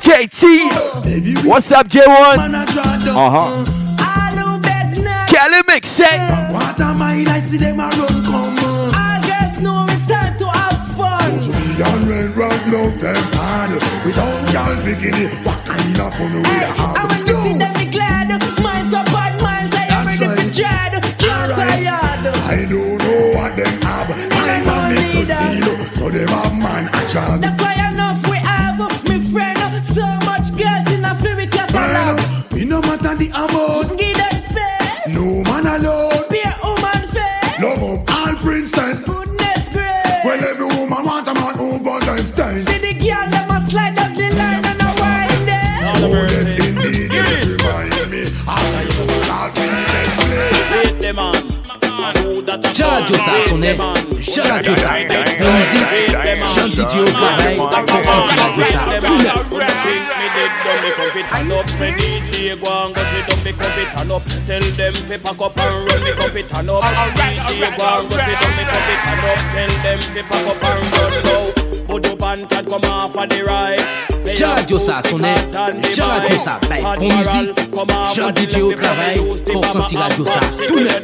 JT. 0.00 1.44
What's 1.44 1.70
up, 1.72 1.88
J1? 1.88 2.38
Uh 3.08 3.30
huh. 3.30 3.64
Kelly 5.26 5.62
Mix, 5.68 6.00
rod 12.42 12.62
love 12.72 12.98
them 12.98 13.22
bad. 13.30 13.70
Without 14.04 14.38
girl 14.52 14.76
bikini, 14.84 15.24
what 15.46 15.60
kind 15.64 16.00
of 16.00 16.14
fun 16.14 16.34
we 16.34 16.58
have? 16.78 16.96
And 16.98 17.06
when 17.10 17.22
you 17.26 17.36
see 17.42 17.56
them, 17.62 17.72
be 17.78 17.86
glad. 17.96 18.28
Mine's 18.64 18.94
up 18.94 19.06
bad, 19.06 19.42
I 19.42 19.86
am 19.94 20.06
ready 20.06 20.26
for 20.36 20.48
dread. 20.56 20.92
Can't 21.22 21.50
tired. 21.58 22.24
I 22.54 22.66
don't 22.72 22.98
know 23.04 23.22
what 23.36 23.52
them 23.58 23.74
have. 23.86 24.10
I 24.10 24.56
am 24.72 24.82
me 24.90 25.00
to 25.14 25.22
steal, 25.32 25.70
so 25.96 26.04
them 26.10 26.28
have 26.28 26.56
man 26.64 26.84
attract. 26.98 27.42
That's 27.42 27.60
why 27.62 27.74
enough 27.88 28.20
we 28.28 28.36
have 28.50 28.78
me 29.08 29.16
friend. 29.32 29.58
So 29.96 30.04
much 30.28 30.46
girls 30.60 30.88
in 30.94 31.04
Africa 31.04 31.62
for 31.74 31.86
love. 31.96 32.52
We 32.52 32.64
no 32.64 32.80
matter 32.80 33.14
the 33.14 33.28
amount. 33.30 33.61
DJ 61.92 62.58
go 62.60 62.70
and 62.72 62.94
go 62.94 63.02
sit 63.02 63.28
down, 63.28 63.44
me 63.44 63.52
cup 63.52 63.76
it 63.76 63.88
turn 63.96 64.10
up. 64.10 64.22
Tell 64.46 64.62
them 64.62 64.94
fi 64.94 65.16
pack 65.18 65.40
up 65.40 65.58
and 65.58 65.74
run, 65.86 66.00
me 66.02 66.12
cup 66.12 66.34
it 66.34 66.48
turn 66.48 66.70
up. 66.70 66.82
DJ 66.82 67.76
go 67.76 67.84
and 67.84 68.08
go 68.08 68.16
sit 68.16 68.40
down, 68.40 68.52
me 68.56 68.64
cup 68.64 68.88
it 68.88 69.00
turn 69.04 69.20
up. 69.28 69.40
Tell 69.52 69.72
them 69.82 70.00
fi 70.00 70.22
pack 70.22 70.46
up 70.46 70.64
and 70.64 70.82
run 70.92 71.54
now. 71.56 71.61
Put 71.92 72.06
up 72.06 72.22
and 72.22 72.48
chat 72.48 72.64
come 72.64 72.84
off 72.84 73.14
of 73.18 73.28
the 73.28 73.44
right. 73.44 73.78
Jean 74.34 74.54
Radio 74.54 74.78
ça 74.78 75.02
sonnait. 75.02 75.34
Jean 75.94 76.06
Radio 76.06 76.38
ça 76.38 76.58
bête 76.66 76.82
bon 76.82 77.04
musique. 77.04 77.52
Jean 78.14 78.30
DJ 78.30 78.62
au 78.62 78.72
travail 78.72 79.22
pour 79.52 79.62
sentir 79.66 79.98
Radio 79.98 80.24
ça 80.24 80.40
tout 80.66 80.80
neuf. 80.80 81.02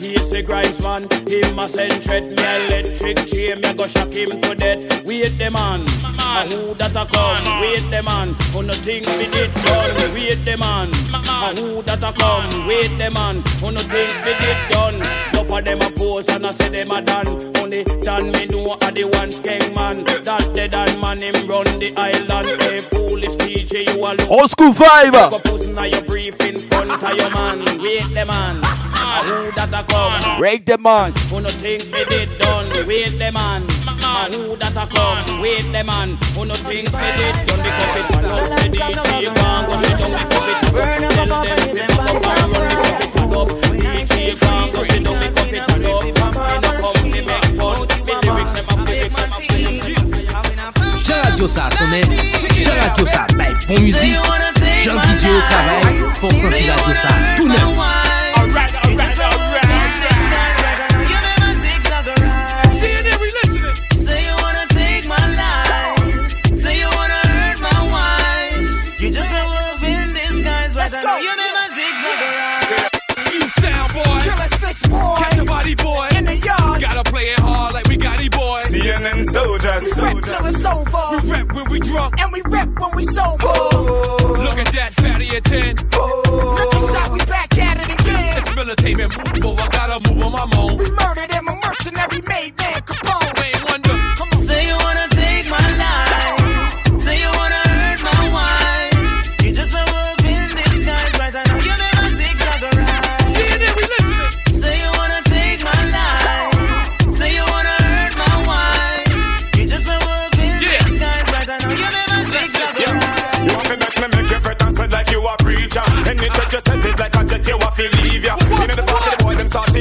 He's 0.00 0.32
a 0.32 0.40
grinds 0.40 0.80
man, 0.80 1.02
him 1.28 1.58
a 1.58 1.68
send 1.68 2.02
threat 2.02 2.24
Me 2.24 2.64
electric 2.64 3.18
chain, 3.28 3.60
me 3.60 3.74
go 3.74 3.86
shock 3.86 4.10
him 4.10 4.40
to 4.40 4.54
death. 4.54 5.04
Wait 5.04 5.36
the 5.36 5.50
man, 5.50 5.82
a 6.18 6.48
who 6.48 6.74
that 6.76 6.96
a 6.96 7.04
come? 7.12 7.60
Wait 7.60 7.84
the 7.90 8.02
man, 8.02 8.34
who 8.54 8.62
no 8.62 8.72
think 8.72 9.06
me 9.18 9.28
did 9.28 9.52
done? 9.62 10.14
Wait 10.14 10.42
the 10.46 10.56
man, 10.56 10.88
a 11.12 11.54
who 11.60 11.82
that 11.82 12.02
a 12.02 12.12
come? 12.18 12.66
Wait 12.66 12.88
the 12.96 13.10
man, 13.10 13.42
who 13.60 13.70
no 13.72 13.80
think 13.80 14.14
me 14.24 14.32
did 14.40 14.56
done? 14.70 14.94
Enough 14.94 15.29
of 15.52 15.64
them 15.64 15.80
a 15.80 15.90
pose 15.90 16.28
and 16.28 16.46
I 16.46 16.52
say 16.52 16.68
them 16.68 16.90
a 16.90 17.02
done 17.02 17.26
Only 17.58 17.84
done 17.84 18.30
me 18.32 18.46
know 18.46 18.74
a 18.74 18.92
the 18.92 19.04
one 19.04 19.28
skeng 19.28 19.74
man 19.74 20.04
That 20.24 20.54
the 20.54 20.68
done 20.68 21.00
man 21.00 21.18
him 21.18 21.46
run 21.46 21.66
the 21.78 21.94
island 21.96 22.60
Hey 22.62 22.80
foolish 22.80 23.36
DJ 23.36 23.88
you 23.88 24.04
a 24.04 24.14
look 24.14 24.30
Old 24.30 24.50
school 24.50 24.72
vibe. 24.72 25.12
Go 25.30 25.38
pussy 25.38 25.72
now 25.72 25.84
you 25.84 26.00
brief 26.02 26.40
in 26.40 26.58
front 26.58 26.90
of 26.90 27.16
your 27.16 27.30
man 27.30 27.58
Wait 27.80 28.04
the 28.14 28.24
man, 28.26 28.56
who 29.26 29.50
that 29.52 29.72
a 29.72 29.82
come 29.90 30.38
Break 30.38 30.64
them 30.66 30.86
on. 30.86 31.12
who 31.30 31.40
no 31.40 31.48
think 31.48 31.90
me 31.90 32.04
did 32.04 32.28
done, 32.38 32.68
wait 32.86 33.10
the 33.18 33.30
man. 33.32 33.66
Man, 34.00 34.32
who 34.32 34.56
that 34.56 34.76
a 34.76 34.86
come, 34.86 35.40
wait 35.40 35.64
the 35.72 35.84
man. 35.84 36.16
Who 36.34 36.44
no 36.44 36.54
think 36.54 36.92
me 36.92 37.08
did 37.16 37.36
done, 37.46 37.60
the 37.60 37.70
cup 37.76 37.96
it 37.96 38.06
man 38.14 38.24
up, 38.26 38.42
say 38.44 38.68
DJ 38.68 39.34
gang, 39.34 39.66
go 39.66 39.74
sit 39.80 39.98
down, 39.98 40.12
the 40.12 40.24
cup 40.30 40.48
it 40.50 40.72
burn 40.72 41.04
up, 41.04 41.46
tell 41.46 41.74
them 41.74 41.98
up 41.98 42.10
and 42.10 42.56
run 42.56 42.78
the 42.82 43.14
it 43.14 43.19
turn 43.30 43.40
up. 43.40 43.48
DJ 43.48 44.38
gang, 44.40 44.72
go 44.72 44.84
sit 44.84 45.04
down, 45.04 45.18
the 45.18 45.28
cup 45.34 45.52
it 45.52 45.62
turn 45.68 45.86
up. 45.86 46.02
Me 46.04 46.10
no 46.10 46.70
come, 46.80 47.02
me 47.04 47.20
make 47.20 47.48
fun, 47.58 47.76
me 48.04 48.14
lyrics 48.22 48.52
them 48.52 48.66
a 48.68 48.84
lyrics 48.84 49.14
them 49.14 49.30
a 49.30 49.40
Jean 51.04 51.22
Radio 51.22 51.48
ça 51.48 51.68
sonnait. 51.78 52.02
Jean 52.60 52.78
Radio 52.88 53.06
ça 53.06 53.26
bête 53.36 53.66
bon 53.68 53.80
musique. 53.80 54.16
Jean 54.84 55.00
DJ 55.02 55.26
au 55.26 55.40
travail 55.50 55.84
pour 56.20 56.32
sentir 56.32 56.74
Radio 56.76 56.94
ça 56.94 57.08
tout 57.36 57.48
neuf. 57.48 58.09
Catch 75.70 75.80
a 75.80 75.84
body 75.84 76.10
boy. 76.10 76.18
In 76.18 76.24
the 76.24 76.36
yard. 76.36 76.80
Gotta 76.80 77.10
play 77.10 77.24
it 77.24 77.40
hard 77.40 77.74
like 77.74 77.88
we 77.88 77.96
got 77.96 78.20
it 78.20 78.32
boy. 78.32 78.58
CNN 78.68 79.24
soldiers. 79.30 79.84
We 79.96 80.02
rep 80.02 80.22
till 80.22 80.46
it's 80.46 80.64
over. 80.64 81.22
We 81.22 81.30
rep 81.30 81.52
when 81.52 81.70
we 81.70 81.80
drunk. 81.80 82.20
And 82.20 82.32
we 82.32 82.42
rep 82.42 82.68
when 82.78 82.96
we 82.96 83.04
sober. 83.04 83.46
Oh. 83.46 84.16
Looking 84.20 84.64
that 84.74 84.94
fatty 84.94 85.28
at 85.36 85.44
10. 85.44 85.76
Lucky 85.90 86.78
shot, 86.92 87.12
we 87.12 87.18
back 87.26 87.58
at 87.58 87.80
it 87.80 88.00
again. 88.00 88.38
It's 88.38 88.54
militatement 88.54 89.16
move 89.18 89.44
oh, 89.44 89.50
over, 89.52 89.68
gotta 89.70 90.14
move 90.14 90.22
on 90.24 90.32
my 90.32 90.58
own. 90.58 90.76
We 90.76 90.90
murdered 90.90 91.19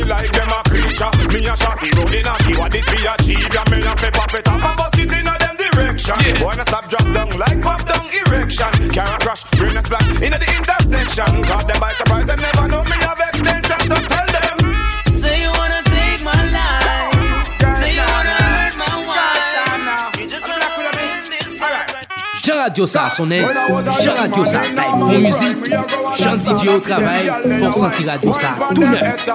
the 0.01 0.07
boy 0.07 0.07
them 0.07 0.07
starting 0.07 0.07
like 0.07 0.31
them 0.31 0.49
a 0.49 0.63
creature. 0.69 1.12
Me 1.29 1.47
a 1.47 1.55
shorty 1.55 1.89
rolling 1.97 2.27
a 2.27 2.38
key, 2.39 2.57
what 2.57 2.71
this 2.71 2.85
be 2.89 3.05
achieve 3.05 3.53
ya? 3.53 3.63
Me 3.71 3.85
a 3.85 3.95
fi 3.95 4.09
pop 4.12 4.33
it 4.33 4.47
up 4.47 4.63
and 4.63 4.77
bust 4.77 4.99
it 4.99 5.12
in 5.12 5.27
a 5.27 5.38
them 5.38 5.55
direction. 5.57 6.39
Boy, 6.39 6.53
na 6.55 6.63
stop 6.63 6.88
drop 6.89 7.07
down 7.13 7.29
like 7.38 7.62
pop 7.62 7.83
down 7.85 8.05
erection. 8.07 8.71
Car 8.93 9.15
a 9.15 9.17
crash, 9.19 9.43
bring 9.51 9.77
a 9.77 9.81
splash 9.81 10.21
in 10.21 10.31
the 10.31 10.47
intersection. 10.57 11.43
Caught 11.43 11.67
them 11.67 11.79
by 11.79 11.93
Radio 22.69 22.86
ça 22.86 23.10
sonne, 23.10 23.34
Jean 23.99 24.13
Radio 24.15 24.45
ça 24.45 24.60
bon 24.95 25.08
musique, 25.08 25.58
Jean 26.19 26.38
DJ 26.38 26.67
au 26.67 26.79
travail 26.79 27.32
pour 27.63 27.73
sentir 27.73 28.08
Radio 28.08 28.32
ça 28.32 28.55
tout 28.75 28.82
neuf. 28.82 29.25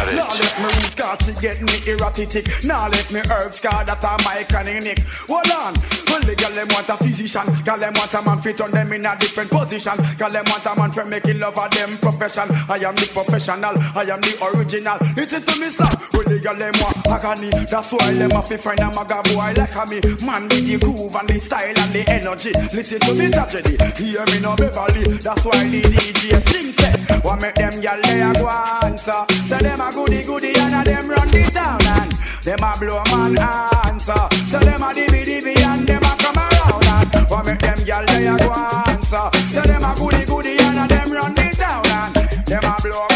it. 0.08 0.40
let 0.40 0.58
me 0.58 0.64
reach 0.80 0.96
cause 0.96 1.18
she 1.26 1.32
get 1.40 1.60
me 1.62 1.76
erratic. 1.86 2.64
Now 2.64 2.88
let 2.88 3.10
me 3.10 3.20
herb 3.20 3.54
scar 3.54 3.84
that 3.84 4.02
a 4.02 4.16
my 4.24 4.44
chronic. 4.44 4.98
Hold 5.28 5.50
on. 5.52 5.74
Well, 6.08 6.20
the 6.22 6.34
girl 6.36 6.50
them 6.52 6.68
want 6.70 6.88
a 6.88 6.96
physician. 6.96 7.46
Girl 7.64 7.78
them 7.78 7.92
want 7.96 8.14
a 8.14 8.22
man 8.22 8.40
fit 8.42 8.60
on 8.60 8.70
them 8.70 8.92
in 8.92 9.04
a 9.06 9.16
different 9.18 9.50
position. 9.50 9.96
Girl 10.18 10.30
them 10.30 10.44
want 10.48 10.64
a 10.66 10.74
man 10.76 10.92
for 10.92 11.04
making 11.04 11.40
love 11.40 11.58
of 11.58 11.70
them 11.70 11.96
profession. 12.14 12.48
I 12.68 12.76
am 12.78 12.94
the 12.94 13.08
professional. 13.12 13.74
I 13.94 14.02
am 14.02 14.20
the 14.20 14.34
original. 14.54 14.98
Listen 15.16 15.42
to 15.42 15.60
me 15.60 15.70
stop. 15.70 16.00
The 16.24 16.40
girl 16.40 16.56
them 16.56 16.72
want 16.80 17.06
agony. 17.06 17.50
That's 17.66 17.92
why 17.92 18.14
them 18.14 18.30
have 18.30 18.48
to 18.48 18.58
find 18.58 18.80
a 18.80 18.88
maga 18.94 19.20
boy 19.28 19.52
like 19.56 19.76
me. 19.88 20.00
Man 20.24 20.48
with 20.48 20.64
the 20.64 20.78
groove 20.78 21.14
and 21.14 21.28
the 21.28 21.40
style 21.40 21.78
and 21.78 21.92
the 21.92 22.02
energy. 22.08 22.52
Listen 22.72 23.00
to 23.00 23.14
me 23.14 23.30
tragedy. 23.30 23.76
Hear 23.98 24.24
me 24.32 24.38
no 24.40 24.56
Beverly. 24.56 25.18
That's 25.18 25.44
why 25.44 25.68
the 25.68 25.82
DJ 25.82 26.40
sing 26.48 26.72
say. 26.72 26.94
What 27.20 27.40
make 27.42 27.54
them 27.54 27.74
gyal 27.82 28.00
lay 28.04 28.20
a 28.20 28.32
go 28.32 28.48
answer? 28.48 29.24
Say 29.48 29.58
them 29.58 29.80
a 29.80 29.92
goody 29.92 30.22
goody 30.22 30.52
and 30.56 30.74
a 30.74 30.82
them 30.84 31.08
run 31.08 31.28
the 31.28 31.42
town 31.52 31.80
and 31.84 32.12
them 32.42 32.62
a 32.62 32.72
blow 32.78 33.02
man 33.10 33.38
answer. 33.38 34.24
So 34.48 34.58
them 34.60 34.82
a 34.82 34.88
dibby 34.94 35.24
dibby 35.28 35.58
and 35.60 35.86
them 35.86 36.02
a 36.02 36.12
come 36.16 36.38
around 36.38 36.84
and 36.88 37.30
what 37.30 37.44
make 37.44 37.58
them 37.60 37.78
gyal 37.84 38.06
lay 38.08 38.26
a 38.26 38.36
go 38.38 38.52
answer? 38.88 39.28
Say 39.52 39.66
them 39.68 39.84
a 39.84 39.94
goody 39.94 40.24
goody 40.24 40.56
and 40.56 40.78
a 40.78 40.88
them 40.88 41.12
run 41.12 41.34
the 41.34 41.53
them 42.54 42.64
a 42.64 42.76
blow 42.82 43.13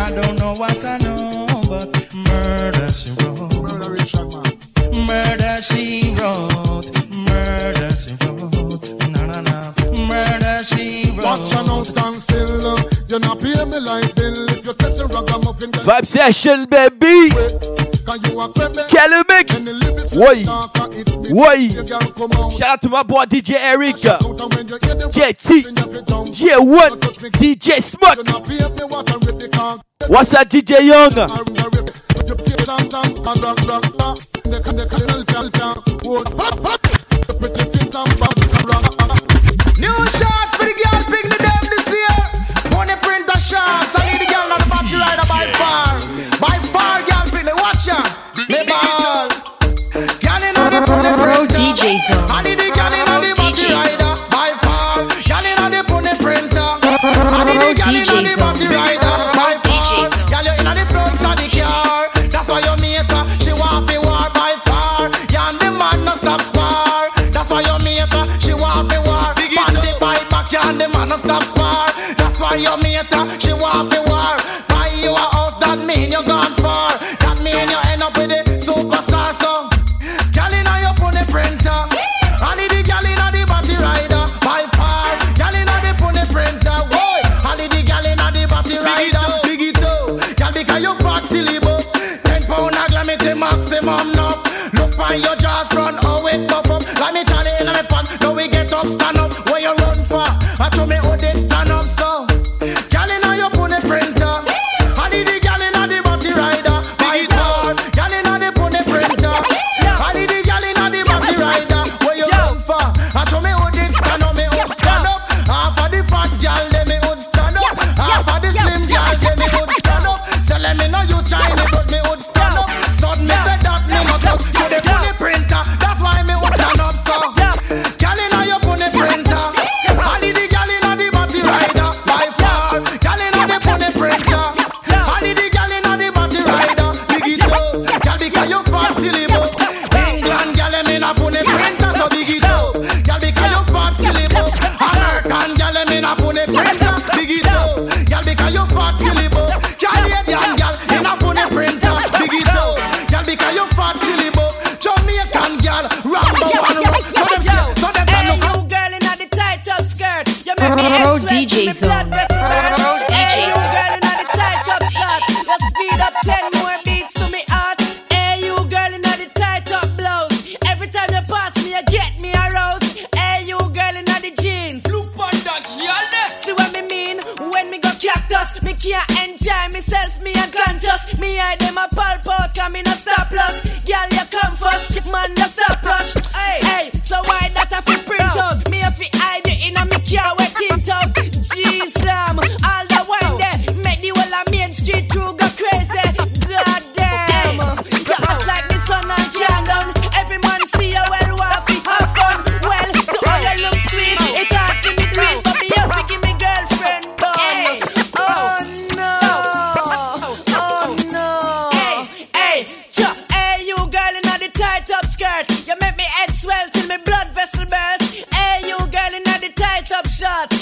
I 0.00 0.10
don't 0.12 0.38
know 0.38 0.54
what 0.54 0.82
I 0.84 0.96
know, 0.98 1.46
but 1.68 2.14
murder 2.14 2.90
she 2.90 3.10
wrote. 3.20 3.50
Murder 5.06 5.62
she 5.62 6.14
wrote. 6.18 6.90
Murder 7.12 7.90
she 7.92 8.14
wrote. 8.24 8.88
Na 9.12 9.26
na 9.26 9.40
na. 9.42 9.74
Murder 10.08 10.64
she 10.64 11.10
wrote. 11.12 11.24
Watch 11.24 11.52
her 11.52 11.62
now 11.64 11.82
stand 11.82 12.16
still. 12.16 12.78
You're 13.08 13.20
not 13.20 13.40
paying 13.40 13.68
me 13.70 13.78
like 13.78 14.14
bill. 14.14 14.48
If 14.48 14.64
you're 14.64 14.74
testing 14.74 15.08
ragamuffin. 15.08 15.70
Vibe 15.72 16.06
session, 16.06 16.64
baby. 16.64 17.30
Kelly 18.88 19.22
Mix. 19.28 20.16
Why? 20.16 20.44
Why? 21.30 21.68
Shout 22.48 22.70
out 22.70 22.82
to 22.82 22.88
my 22.88 23.02
boy 23.02 23.24
DJ 23.24 23.54
Eric. 23.56 23.96
JT. 23.96 25.62
J1. 26.32 26.90
DJ 27.38 27.82
Smut. 27.82 28.18
What's 30.10 30.32
that, 30.32 30.50
DJ 30.50 30.86
Young? 30.86 31.14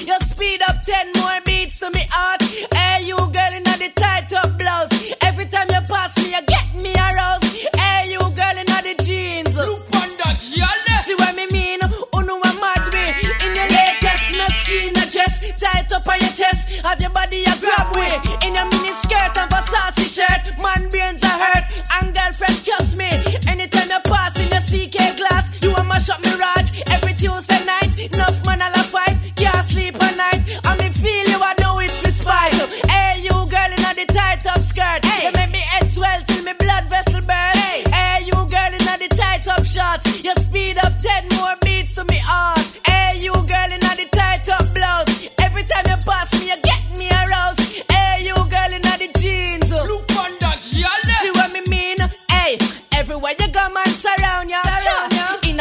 You 0.09 0.19
speed 0.21 0.63
up 0.67 0.81
ten 0.81 1.13
more 1.19 1.39
beats 1.45 1.81
to 1.81 1.91
me 1.91 2.07
heart. 2.09 2.41
Hey, 2.73 3.05
you 3.05 3.15
girl 3.15 3.53
in 3.53 3.63
the 3.63 3.93
tight 3.95 4.33
up 4.33 4.57
blouse. 4.57 4.89
Every 5.21 5.45
time 5.45 5.69
you 5.69 5.83
pass 5.85 6.17
me, 6.17 6.33
you 6.33 6.41
get 6.49 6.65
me 6.81 6.95
aroused. 6.97 7.45
Hey, 7.77 8.09
you 8.09 8.19
girl 8.19 8.57
in 8.57 8.65
the 8.65 8.97
jeans. 9.05 9.55
Look 9.55 9.85
on 10.01 10.09
that, 10.25 10.41
yalla. 10.57 11.05
See 11.05 11.13
what 11.13 11.37
me 11.37 11.45
mean? 11.53 11.81
Uno 12.17 12.41
a 12.41 12.53
mad 12.57 12.89
me. 12.89 13.05
In 13.45 13.53
your 13.53 13.69
latest 13.69 14.33
messina 14.33 15.05
dress, 15.13 15.45
tight 15.61 15.93
up 15.93 16.09
on 16.09 16.19
your 16.21 16.33
chest. 16.33 16.71
Have 16.87 17.03
your 17.03 17.11
body 17.11 17.45
a 17.45 17.53
grab 17.61 17.95
way. 17.95 18.38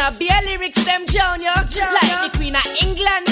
I 0.08 0.10
be 0.18 0.26
a 0.26 0.40
lyrics 0.48 0.82
them 0.86 1.04
junior. 1.04 1.52
junior. 1.68 1.92
Like 1.92 2.32
the 2.32 2.38
Queen 2.38 2.56
of 2.56 2.64
England, 2.80 3.27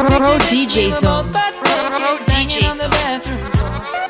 Pro 0.00 0.38
DJ 0.48 0.92
Zone. 0.98 1.30
Pro 1.30 2.16
DJ 2.24 2.62
Zone. 2.72 2.88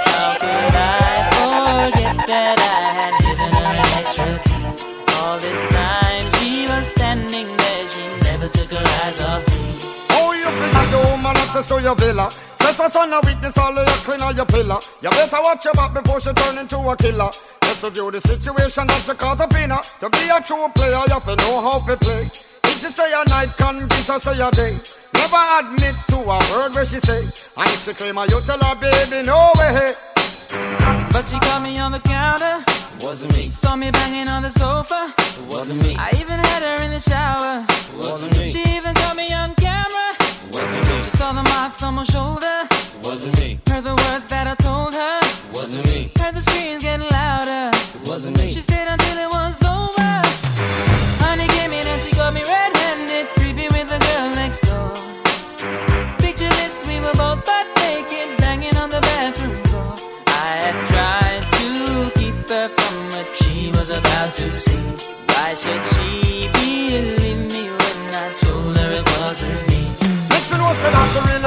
How 0.07 0.39
could 0.39 0.75
I 0.79 1.27
forget 1.35 2.17
that 2.31 2.59
I 2.63 2.95
had 2.95 3.15
given 3.19 3.51
her 3.59 3.75
an 3.75 3.91
extra 3.99 4.39
key? 4.47 4.71
All 5.19 5.39
this 5.43 5.63
time 5.75 6.31
she 6.39 6.71
was 6.71 6.87
standing 6.87 7.49
there, 7.51 7.89
she 7.91 8.07
never 8.23 8.47
took 8.49 8.71
her 8.71 8.87
eyes 9.03 9.21
off 9.21 9.43
me. 9.51 9.83
Oh, 10.15 10.31
you 10.31 10.47
pretty 10.47 11.11
woman, 11.11 11.37
access 11.37 11.67
to 11.67 11.83
your 11.83 11.97
villa. 11.97 12.31
Trespass 12.59 12.95
on 12.95 13.13
a 13.13 13.21
weakness, 13.27 13.59
all 13.59 13.77
of 13.77 13.83
your 13.83 13.97
clean 14.07 14.23
on 14.23 14.37
your 14.37 14.47
pillar. 14.47 14.79
You 15.03 15.11
better 15.11 15.43
watch 15.43 15.65
your 15.65 15.75
back 15.75 15.93
before 15.93 16.21
she 16.21 16.33
turn 16.35 16.59
into 16.59 16.79
a 16.79 16.97
killer. 16.97 17.31
Just 17.63 17.83
review 17.83 18.13
the 18.13 18.21
situation 18.21 18.87
that 18.87 19.09
you 19.09 19.15
call 19.15 19.35
the 19.35 19.49
pinna. 19.49 19.83
To 19.99 20.09
be 20.09 20.31
a 20.31 20.41
true 20.41 20.71
player, 20.71 21.03
you 21.03 21.19
have 21.19 21.27
to 21.27 21.35
know 21.35 21.61
how 21.61 21.83
to 21.83 21.97
play. 21.97 22.31
If 22.71 22.79
she 22.79 22.89
say 22.95 23.11
a 23.11 23.29
night, 23.29 23.57
convince 23.57 24.07
her 24.07 24.21
say 24.21 24.39
a 24.39 24.51
day. 24.53 24.79
Never 25.21 25.45
admit 25.61 25.97
to 26.09 26.17
a 26.17 26.39
word 26.51 26.73
where 26.75 26.87
she 26.87 26.99
say. 26.99 27.21
And 27.21 27.69
if 27.75 27.85
she 27.85 27.93
claim 27.93 28.17
her, 28.17 28.25
you 28.25 28.41
tell 28.41 28.59
her, 28.59 28.75
baby, 28.81 29.21
no 29.27 29.53
way. 29.59 29.93
But 31.13 31.29
she 31.29 31.39
caught 31.39 31.63
me 31.63 31.79
on 31.79 31.93
the 31.93 32.01
counter. 32.01 32.65
Wasn't 33.05 33.37
me. 33.37 33.51
Saw 33.51 33.77
me 33.77 33.91
banging 33.91 34.29
on 34.29 34.43
the 34.43 34.51
sofa. 34.51 35.13
Wasn't 35.47 35.83
me. 35.83 35.95
I 35.99 36.09
even 36.21 36.39
had 36.39 36.63
her 36.63 36.83
in 36.85 36.91
the 36.91 37.01
shower. 37.01 37.67
Wasn't 37.99 38.33
me. 38.39 38.49
She 38.49 38.63
even 38.77 38.95
caught 38.95 39.17
me 39.17 39.31
on 39.33 39.55
camera. 39.57 40.09
Wasn't 40.53 40.89
me. 40.89 41.03
She 41.03 41.11
saw 41.11 41.33
the 41.33 41.43
marks 41.43 41.83
on 41.83 41.95
my 41.97 42.05
shoulder. 42.05 42.57
Wasn't 43.05 43.39
me. 43.41 43.59
Heard 43.69 43.85
the 43.85 43.97
words 44.05 44.27
that 44.29 44.47
I 44.47 44.55
told 44.55 44.95
her. 44.95 45.21
Wasn't 45.53 45.85
me. 45.85 46.13
Heard 46.19 46.35
the 46.35 46.41
screams 46.41 46.83
getting 46.83 47.10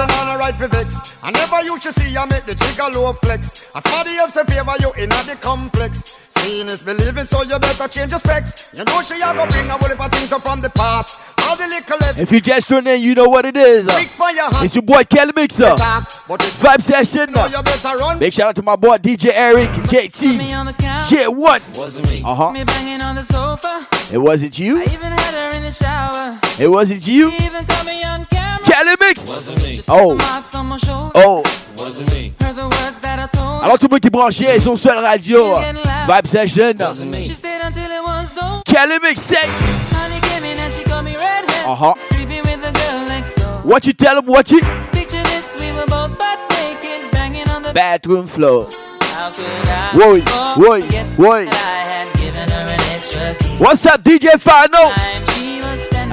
that 0.08 0.12
she 0.12 0.20
really 0.20 0.36
a 0.36 0.38
right 0.38 0.56
for 0.56 0.68
vex. 0.68 1.18
I 1.24 1.32
never 1.32 1.64
you 1.64 1.80
should 1.80 1.94
see 1.94 2.16
I 2.18 2.26
make 2.26 2.46
the 2.46 2.56
jigger 2.56 2.90
low 2.94 3.14
flex. 3.14 3.72
As 3.76 3.84
somebody 3.84 4.16
else 4.18 4.34
say 4.34 4.44
favor 4.44 4.74
you 4.80 4.92
in 5.02 5.10
the 5.10 5.38
complex. 5.42 6.20
Seeing 6.40 6.68
is 6.68 6.82
believing, 6.82 7.26
so 7.26 7.44
you 7.44 7.58
better 7.60 7.88
change 7.88 8.12
your 8.12 8.20
specs. 8.20 8.74
You 8.74 8.84
know 8.84 9.02
she 9.02 9.16
a 9.16 9.34
go 9.34 9.46
bring 9.48 9.70
a 9.70 9.78
whole 9.78 9.90
heap 9.90 10.00
of 10.04 10.12
things 10.12 10.32
up 10.32 10.42
from 10.42 10.62
the 10.62 10.70
past. 10.70 11.20
All 11.46 11.56
the 11.56 11.68
little 11.68 11.98
left 12.00 12.18
If 12.18 12.32
you 12.32 12.42
just 12.42 12.68
tuned 12.68 12.88
in, 12.88 13.02
you 13.02 13.16
know 13.16 13.28
what 13.28 13.46
it 13.46 13.56
is. 13.56 13.86
Big. 13.86 14.10
It's 14.20 14.76
your 14.76 14.82
boy 14.82 15.04
Kelly 15.04 15.32
Mixer. 15.36 15.76
Vibe 15.76 16.82
session. 16.82 17.30
you 17.30 17.64
better 17.64 17.98
run. 17.98 18.20
Big 18.20 18.34
shout 18.34 18.50
out 18.50 18.56
to 18.56 18.64
my 18.64 18.76
boy 18.76 18.98
DJ 18.98 19.32
Eric, 19.34 19.70
JT. 19.70 21.10
Shit, 21.10 21.34
what? 21.34 21.62
Wasn't 21.76 22.10
me. 22.10 22.22
Uh 22.26 22.36
huh. 22.36 22.52
Me 22.52 22.64
banging 22.64 23.02
on 23.02 23.16
the 23.16 23.24
sofa. 23.24 23.88
It 24.12 24.18
wasn't 24.18 24.58
you. 24.60 24.80
I 24.80 24.84
even 24.84 25.12
had 25.12 25.34
her 25.34 25.58
in 25.58 25.64
the 25.64 25.72
shower. 25.72 26.40
It 26.60 26.68
wasn't 26.68 27.08
you. 27.08 27.32
She 27.32 27.46
even 27.46 27.66
caught 27.66 27.86
me 27.86 28.04
on 28.04 28.26
camera. 28.26 28.63
Kelly 28.74 28.96
Mix. 29.00 29.28
Wasn't 29.28 29.62
me. 29.64 29.80
Oh. 29.88 30.16
Marks 30.16 30.56
on 30.56 30.66
my 30.66 30.78
shoulder. 30.78 31.12
Oh. 31.14 31.44
Wasn't 31.78 32.12
me. 32.12 32.34
Heard 32.42 32.56
the 32.56 32.64
words 32.64 33.00
that 33.02 33.20
I 33.20 33.28
told 33.28 33.62
her. 33.62 33.66
Alors 33.66 33.78
tout 33.78 33.86
le 33.86 33.92
monde 33.92 34.00
qui 34.00 34.08
est 34.08 34.10
branché, 34.10 34.60
son 34.60 34.76
seul 34.76 34.98
radio. 34.98 35.54
Vibe 36.08 36.26
session. 36.26 36.74
She 37.24 37.36
stayed 37.36 37.62
until 37.62 37.84
it 37.92 38.04
was 38.04 38.36
over. 38.42 38.64
Kelly 38.66 38.98
Mix 39.04 39.22
say. 39.22 39.36
Honey 39.94 40.20
came 40.22 40.44
in 40.44 40.58
and 40.58 40.74
she 40.74 40.84
got 40.86 41.04
me 41.04 41.12
red-handed. 41.12 41.68
Uh 41.68 41.76
huh. 41.76 41.94
Creepy 42.14 42.42
with 42.42 42.62
the 42.64 42.72
girl 42.72 43.06
next 43.06 43.36
door. 43.36 43.62
What 43.64 43.86
you 43.86 43.94
tell 43.94 44.18
him? 44.18 44.26
What 44.26 44.50
you? 44.50 44.62
Picture 44.92 45.22
this, 45.22 45.54
we 45.60 45.72
were 45.74 45.86
both 45.86 46.18
butt 46.18 46.40
naked, 46.50 47.12
banging 47.12 47.48
on 47.50 47.62
the 47.62 47.74
Bathroom 47.74 48.26
floor. 48.26 48.70
How 49.14 49.30
could 49.30 49.46
I 49.46 49.92
Whoa, 49.94 50.20
whoa, 50.58 50.82
forget 50.82 51.06
whoa. 51.20 51.46
that 51.46 51.54
I 51.54 51.88
had 51.88 52.12
given 52.18 52.50
her 52.50 52.74
an 52.74 52.82
extra 52.90 53.36
key? 53.38 53.56
What's 53.64 53.86
up, 53.86 54.02
DJ 54.02 54.42
Fano? 54.42 54.90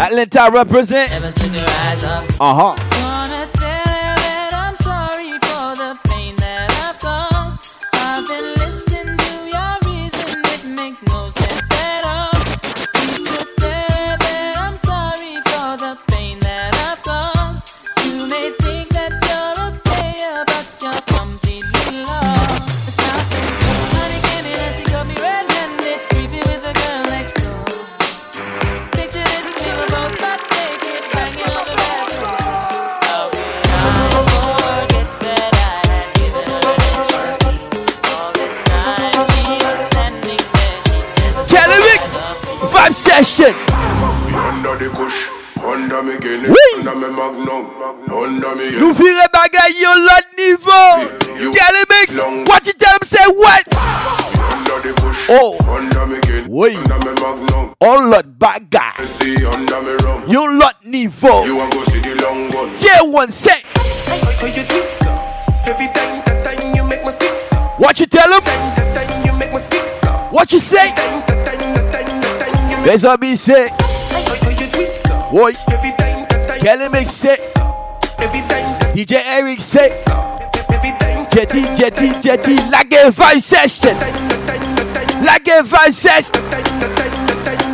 Time 0.00 0.12
she 0.12 0.16
was 0.16 0.28
standing, 0.28 0.48
Atlanta 0.48 0.56
represent. 0.56 1.10
never 1.10 1.32
took 1.32 1.52
her 1.52 1.66
eyes 1.90 2.04
off. 2.04 2.40
Uh 2.40 2.54
huh. 2.74 2.99
Vibe 43.20 43.24
session. 43.24 43.54
Under 44.34 44.76
the 44.78 44.88
kush, 44.96 45.28
under 45.62 46.02
me 46.02 46.16
Guinness, 46.18 46.48
Oui. 46.56 46.78
under 46.88 46.94
me 46.96 47.08
Magnum, 47.14 47.66
under 48.10 48.54
me 48.56 48.70
Nous 48.78 48.94
virons 48.94 49.28
bagay 49.32 49.74
yo 49.78 49.92
l'autre 49.94 50.30
niveau. 50.38 51.52
Kelly 51.52 51.84
Mix. 51.90 52.16
What 52.48 52.66
you 52.66 52.72
tell 52.72 52.92
him? 52.94 53.04
Say 53.04 53.24
what? 53.28 53.64
under 54.52 54.88
the 54.88 54.92
kush, 55.00 55.26
Oh. 55.28 55.56
under 55.68 56.06
me 56.06 56.18
Guinness, 56.20 56.48
Oui. 56.48 56.76
under 56.76 56.98
me 56.98 57.20
Magnum. 57.20 57.74
On 57.80 58.10
l'autre 58.10 58.28
bagay. 58.38 59.04
See 59.20 59.36
under 59.44 59.82
me 59.82 59.92
rum. 60.04 60.22
Yo 60.26 60.46
l'autre 60.46 60.80
niveau. 60.84 61.44
You 61.44 61.60
a 61.60 61.68
go 61.68 61.82
see 61.84 62.00
the 62.00 62.14
long 62.22 62.48
gun. 62.50 62.70
J1 62.78 63.30
say. 63.30 63.62
How 64.40 64.46
you 64.46 64.62
do 64.64 64.76
it, 64.76 64.90
sir? 65.02 65.18
Every 65.66 65.88
time, 65.88 66.22
that 66.24 66.42
time 66.44 66.74
you 66.74 66.82
make 66.84 67.04
me 67.04 67.10
speak, 67.12 67.32
sir. 67.50 67.56
What 67.76 68.00
you 68.00 68.06
tell 68.06 68.32
him? 68.32 68.40
Time, 68.40 68.74
That 68.76 68.94
time 69.08 69.26
you 69.26 69.32
make 69.34 69.52
me 69.52 69.58
speak, 69.58 69.82
sir. 70.00 70.08
What 70.30 70.52
you 70.52 70.58
say? 70.58 70.88
That 70.88 70.96
time, 70.96 71.22
that 71.44 71.44
time, 71.44 71.59
Every 75.68 75.92
time, 75.92 76.26
that 76.28 76.46
time 76.48 76.60
Kelly 76.60 76.88
Mix 76.88 77.10
time, 78.48 78.74
DJ 78.94 79.22
Eric 79.24 79.60
time, 80.98 81.28
Jetty, 81.30 81.62
jetty, 81.76 82.20
jetty. 82.20 82.56
La 82.70 82.82
game 82.82 83.12
vibe 83.12 83.40
session. 83.40 83.96
La 85.22 85.38
game 85.38 85.64
vibe 85.64 85.92
session. 85.92 86.32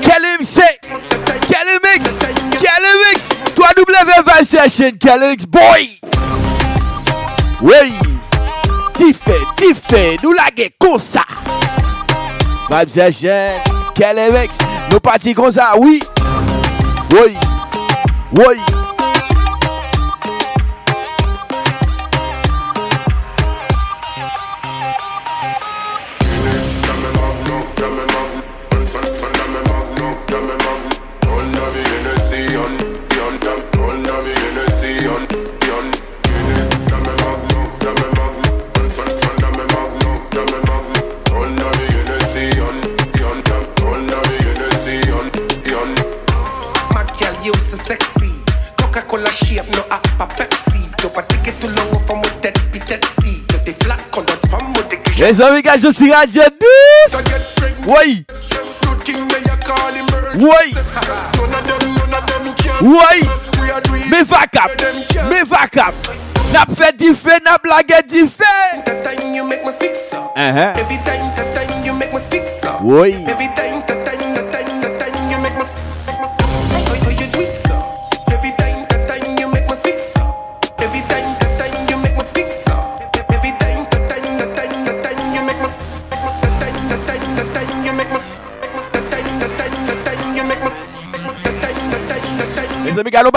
Kelly 0.03 0.37
Mix. 0.39 0.55
Kelly 1.49 1.79
Mix. 1.85 2.11
Kelly 2.61 2.93
Mix. 3.09 3.29
3W 3.55 4.25
vibe 4.25 4.45
session. 4.45 4.99
Kelly 4.99 5.31
Mix 5.31 5.45
boy. 5.47 6.01
Oui. 7.63 7.93
Diffé, 8.97 9.35
diffé. 9.57 10.19
Nous 10.23 10.33
la 10.33 10.51
comme 10.79 10.99
ça. 10.99 11.25
Vibe. 12.69 13.76
Kelly 13.97 14.31
Mix. 14.31 14.59
Nous 14.91 15.01
partis 15.01 15.33
comme 15.33 15.51
ça, 15.51 15.73
oui. 15.79 16.01
Oui. 17.13 17.35
Oui. 18.33 18.76
Omega 55.41 55.77
Josie 55.79 56.11
Radio 56.11 56.43
12. 57.11 57.25
Oui. 57.87 58.25
Oui. 60.37 60.75
Oui. 62.83 63.29
Me 64.11 64.23
vakap. 64.25 64.71
Me 65.31 65.45
vakap. 65.45 65.95
Nap 66.53 66.71
fe 66.73 66.93
di 66.97 67.13
fe, 67.15 67.39
nap 67.45 67.65
lage 67.67 68.03
di 68.09 68.25
fe. 68.27 68.45
Uh 70.37 70.43
-huh. 70.43 70.79
Every 70.79 70.99
time, 71.05 71.33
time 71.55 71.85
you 71.85 71.93
make 71.95 72.13
me 72.13 72.21
speak 72.21 72.45
so. 72.63 72.79
Oui. 72.81 73.13
Every 73.27 73.49
time, 73.57 73.83
time 73.87 74.16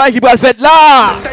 nous 0.06 0.12
qui 0.12 0.20
va 0.20 0.32
le 0.32 0.38
faire 0.38 0.54
là. 0.58 1.29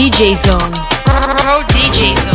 DJ 0.00 0.34
Zone. 0.34 0.72
DJ 1.68 2.16
Zone. 2.16 2.29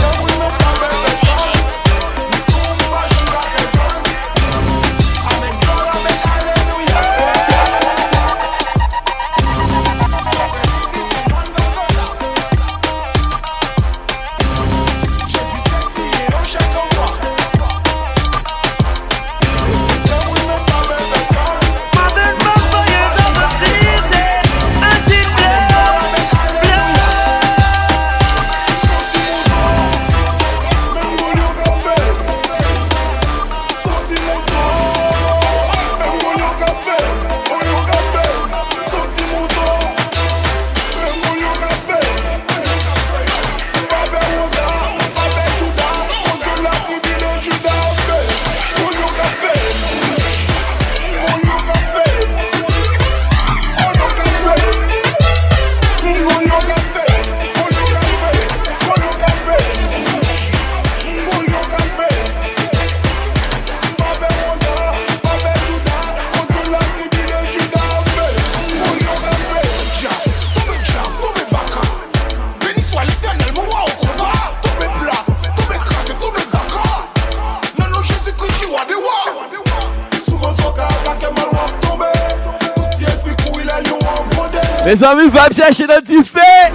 chercher 85.73 85.87
dans 85.87 86.01
du 86.01 86.23
fait. 86.23 86.73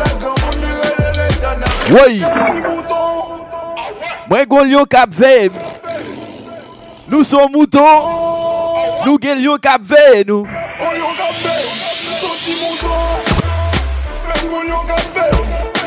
Oui. 1.91 2.23
Moi, 4.29 4.47
gon 4.47 4.85
cap 4.85 5.11
veille. 5.11 5.51
Nous 7.09 7.25
sommes 7.25 7.53
moutons. 7.53 7.79
Nous 9.07 9.19
gon 9.19 9.57
cap 9.59 9.81
veille, 9.83 10.25
nous. 10.27 10.47
Nous 10.47 10.97
sommes 12.17 12.59
moutons. 12.61 12.89
Nous 14.43 14.71
gon 14.71 14.85
cap 14.87 15.03
veille. 15.15 15.80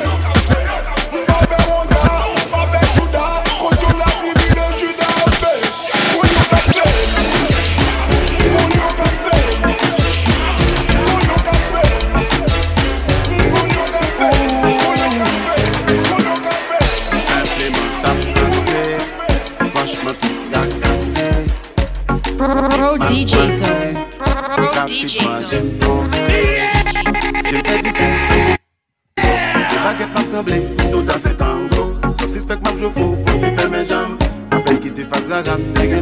cagando 35.44 35.93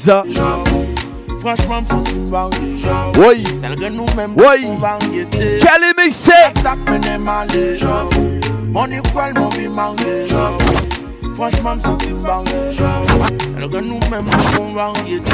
Franchement, 0.00 1.80
me 1.82 1.84
sens 1.84 2.10
une 2.12 2.30
variété. 2.30 2.88
Oui. 3.18 3.44
Celle 3.62 3.76
que 3.76 3.88
nous-mêmes, 3.90 4.34
oui. 4.34 4.78
variété. 4.78 5.58
Quel 5.60 5.84
est 5.84 6.04
mixé? 6.04 6.32
Ça 6.62 6.74
me 6.74 7.18
mal. 7.18 7.48
Mon 8.72 8.86
école, 8.86 9.34
mon. 9.34 9.60
Franchement, 11.34 11.74
me 11.76 11.80
une 12.08 12.22
variété. 12.22 12.82
Celle 13.58 13.68
que 13.68 13.76
nous-mêmes, 13.76 14.30
nous 14.58 14.74
variété. 14.74 15.32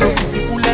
Petit 0.00 0.40
poulet. 0.50 0.70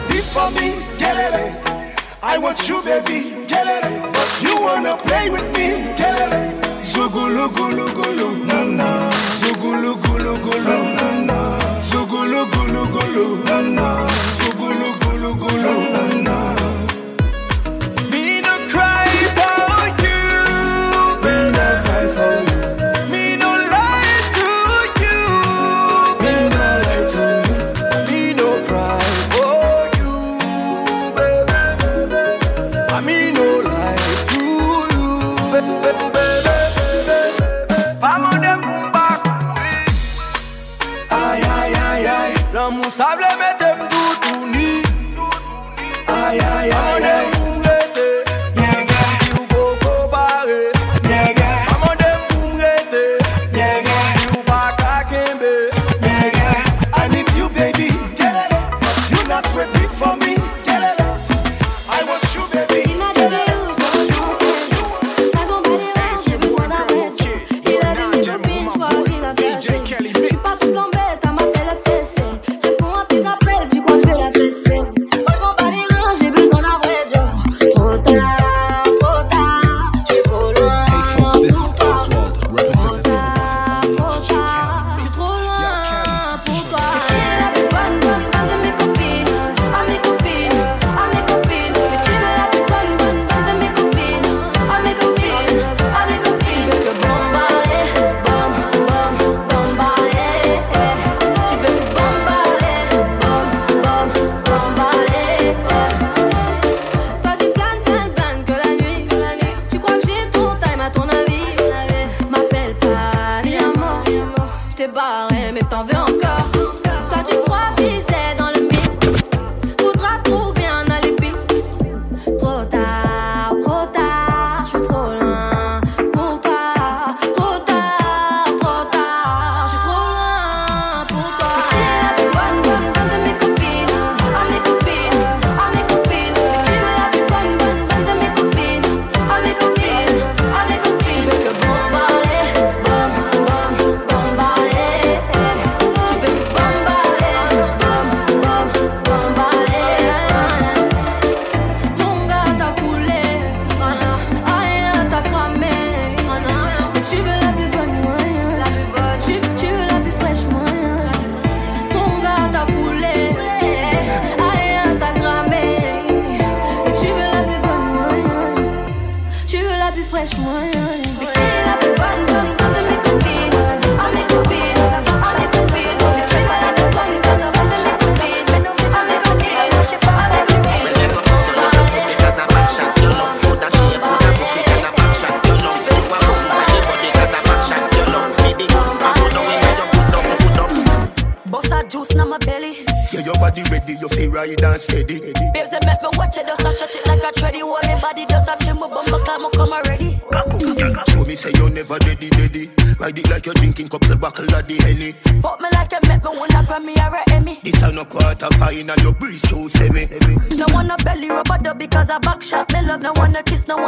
ready 0.00 0.20
for 0.20 0.50
me, 0.52 0.68
get. 0.98 1.16
I 2.22 2.38
want 2.38 2.68
you, 2.68 2.82
baby, 2.82 3.46
get. 3.46 3.66
But 4.12 4.42
you 4.42 4.60
wanna 4.60 4.96
play 4.98 5.30
with 5.30 5.44
me, 5.56 5.68
get 5.96 6.18
it. 6.20 6.64
Zugulu 6.84 7.48
gulu 7.56 7.86
gulu, 7.94 8.44
na 8.46 8.64
na. 8.64 9.10
Zugulu 9.40 9.94
gulu 10.02 10.36
gulu, 10.44 10.76
na 10.96 11.08
na. 11.28 11.58
Zugulu 11.80 12.44
gulu 12.52 12.86
gulu. 12.94 13.49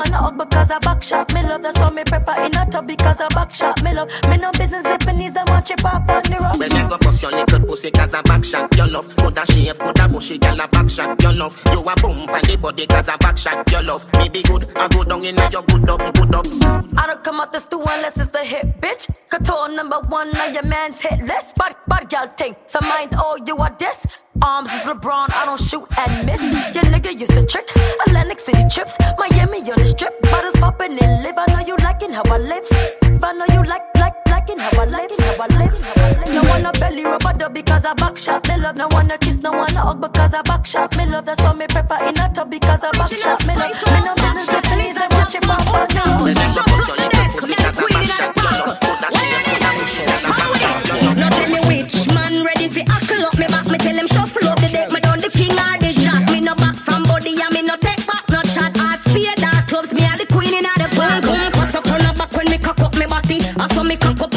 wanna 0.02 0.22
hug 0.22 0.38
because 0.38 0.70
I 0.70 0.78
back 0.78 1.02
shot 1.02 1.32
me 1.34 1.42
love. 1.42 1.62
That's 1.62 1.78
how 1.78 1.90
me 1.90 2.02
prefer 2.04 2.44
in 2.44 2.56
a 2.56 2.70
tub 2.70 2.86
because 2.86 3.20
I 3.20 3.28
back 3.28 3.50
shot 3.50 3.82
me 3.82 3.94
love. 3.94 4.10
Me 4.28 4.36
no 4.36 4.50
business 4.52 4.84
if 4.84 5.06
me 5.06 5.12
knees 5.14 5.32
them 5.32 5.44
watch 5.48 5.70
it 5.70 5.82
pop 5.82 6.08
on 6.08 6.22
the 6.22 6.38
rock. 6.40 6.58
When 6.58 6.72
me 6.72 6.88
go 6.88 6.98
bust 6.98 7.22
your 7.22 7.30
little 7.30 7.60
pussy 7.60 7.90
cause 7.90 8.14
I 8.14 8.22
back 8.22 8.44
shot 8.44 8.76
your 8.76 8.88
love. 8.88 9.16
Could 9.16 9.38
a 9.38 9.46
shave, 9.46 9.78
could 9.78 9.98
a 9.98 10.08
bushy 10.08 10.38
girl 10.38 10.60
a 10.60 10.68
back 10.68 10.88
shot 10.90 11.22
your 11.22 11.32
love. 11.32 11.62
You 11.72 11.80
a 11.80 11.94
bump 11.96 12.32
on 12.32 12.42
the 12.42 12.58
body 12.60 12.86
cause 12.86 13.08
I 13.08 13.16
back 13.16 13.36
shot 13.36 13.70
your 13.70 13.82
love. 13.82 14.04
Me 14.18 14.28
be 14.28 14.42
good, 14.42 14.68
I 14.76 14.88
go 14.88 15.04
down 15.04 15.24
in 15.24 15.36
your 15.50 15.62
good 15.62 15.88
up, 15.88 16.14
good 16.14 16.34
up. 16.34 16.46
I 16.98 17.06
don't 17.06 17.24
come 17.24 17.40
out 17.40 17.52
the 17.52 17.60
stew 17.60 17.80
unless 17.80 18.18
it's 18.18 18.34
a 18.34 18.44
hit, 18.44 18.80
bitch. 18.80 19.30
Couture 19.30 19.68
number 19.74 20.00
one 20.08 20.30
now 20.32 20.46
your 20.46 20.64
man's 20.64 21.00
hit 21.00 21.20
list. 21.20 21.56
Bad, 21.56 21.74
bad 21.86 22.08
girl 22.08 22.26
thing, 22.26 22.56
so 22.66 22.80
mind 22.80 23.14
all 23.14 23.38
you 23.46 23.56
are 23.58 23.74
this. 23.78 24.06
Arms 24.42 24.66
is 24.72 24.82
LeBron, 24.90 25.30
I 25.30 25.46
don't 25.46 25.60
shoot 25.60 25.86
and 25.96 26.26
miss. 26.26 26.42
Your 26.74 26.82
nigga 26.90 27.12
used 27.16 27.30
to 27.30 27.46
trick. 27.46 27.70
Atlantic 28.06 28.40
City 28.40 28.64
trips, 28.68 28.96
Miami 29.16 29.58
on 29.70 29.78
the 29.78 29.86
strip. 29.86 30.20
Bottles 30.22 30.56
popping 30.56 30.98
and 30.98 31.22
live. 31.22 31.38
I 31.38 31.46
know 31.46 31.60
you 31.64 31.76
liking 31.76 32.10
how 32.10 32.24
I 32.26 32.38
live. 32.38 32.66
I 33.22 33.32
know 33.38 33.46
you 33.54 33.62
like, 33.62 33.86
like, 33.94 34.14
liking 34.26 34.58
how 34.58 34.82
I 34.82 34.86
live. 34.86 35.10
How 35.16 35.44
I 35.44 35.48
live. 35.62 35.78
No 36.34 36.42
one 36.50 36.66
a 36.66 36.72
belly 36.72 37.04
rub 37.04 37.22
a 37.24 37.48
because 37.50 37.84
I 37.84 37.94
backshot. 37.94 38.48
Me 38.48 38.56
love, 38.60 38.74
no 38.74 38.88
one 38.90 39.10
a 39.12 39.18
kiss, 39.18 39.36
no 39.36 39.52
one 39.52 39.76
a 39.76 39.80
hug 39.80 40.00
because 40.00 40.34
I 40.34 40.42
backshot. 40.42 40.96
Me 40.98 41.06
love, 41.06 41.24
that's 41.24 41.40
why 41.40 41.54
me 41.54 41.66
prefer 41.68 42.02
in 42.08 42.18
a 42.18 42.28
tub 42.34 42.50
because 42.50 42.82
I 42.82 42.90
backshot. 42.98 43.46
Me 43.46 43.54
love, 43.54 43.70
me 43.70 44.00
no 44.02 44.14
business 44.18 44.50
with 44.50 44.64
please, 44.74 44.96
i 44.96 45.06
watch 45.14 45.34
it 45.36 45.46
my 45.46 45.54
phone 45.70 45.86
now. 45.94 46.18
Remember, 46.18 46.62
put 46.66 46.88
your 46.88 46.96
little 46.98 47.30
pussy, 47.30 47.54
cause 47.54 47.78
I 47.78 47.86
backshot. 47.94 48.34
Put 48.82 48.98
that 49.02 49.14
shit, 49.14 49.46
put 49.46 49.60
that 49.62 51.22
shit. 51.22 51.31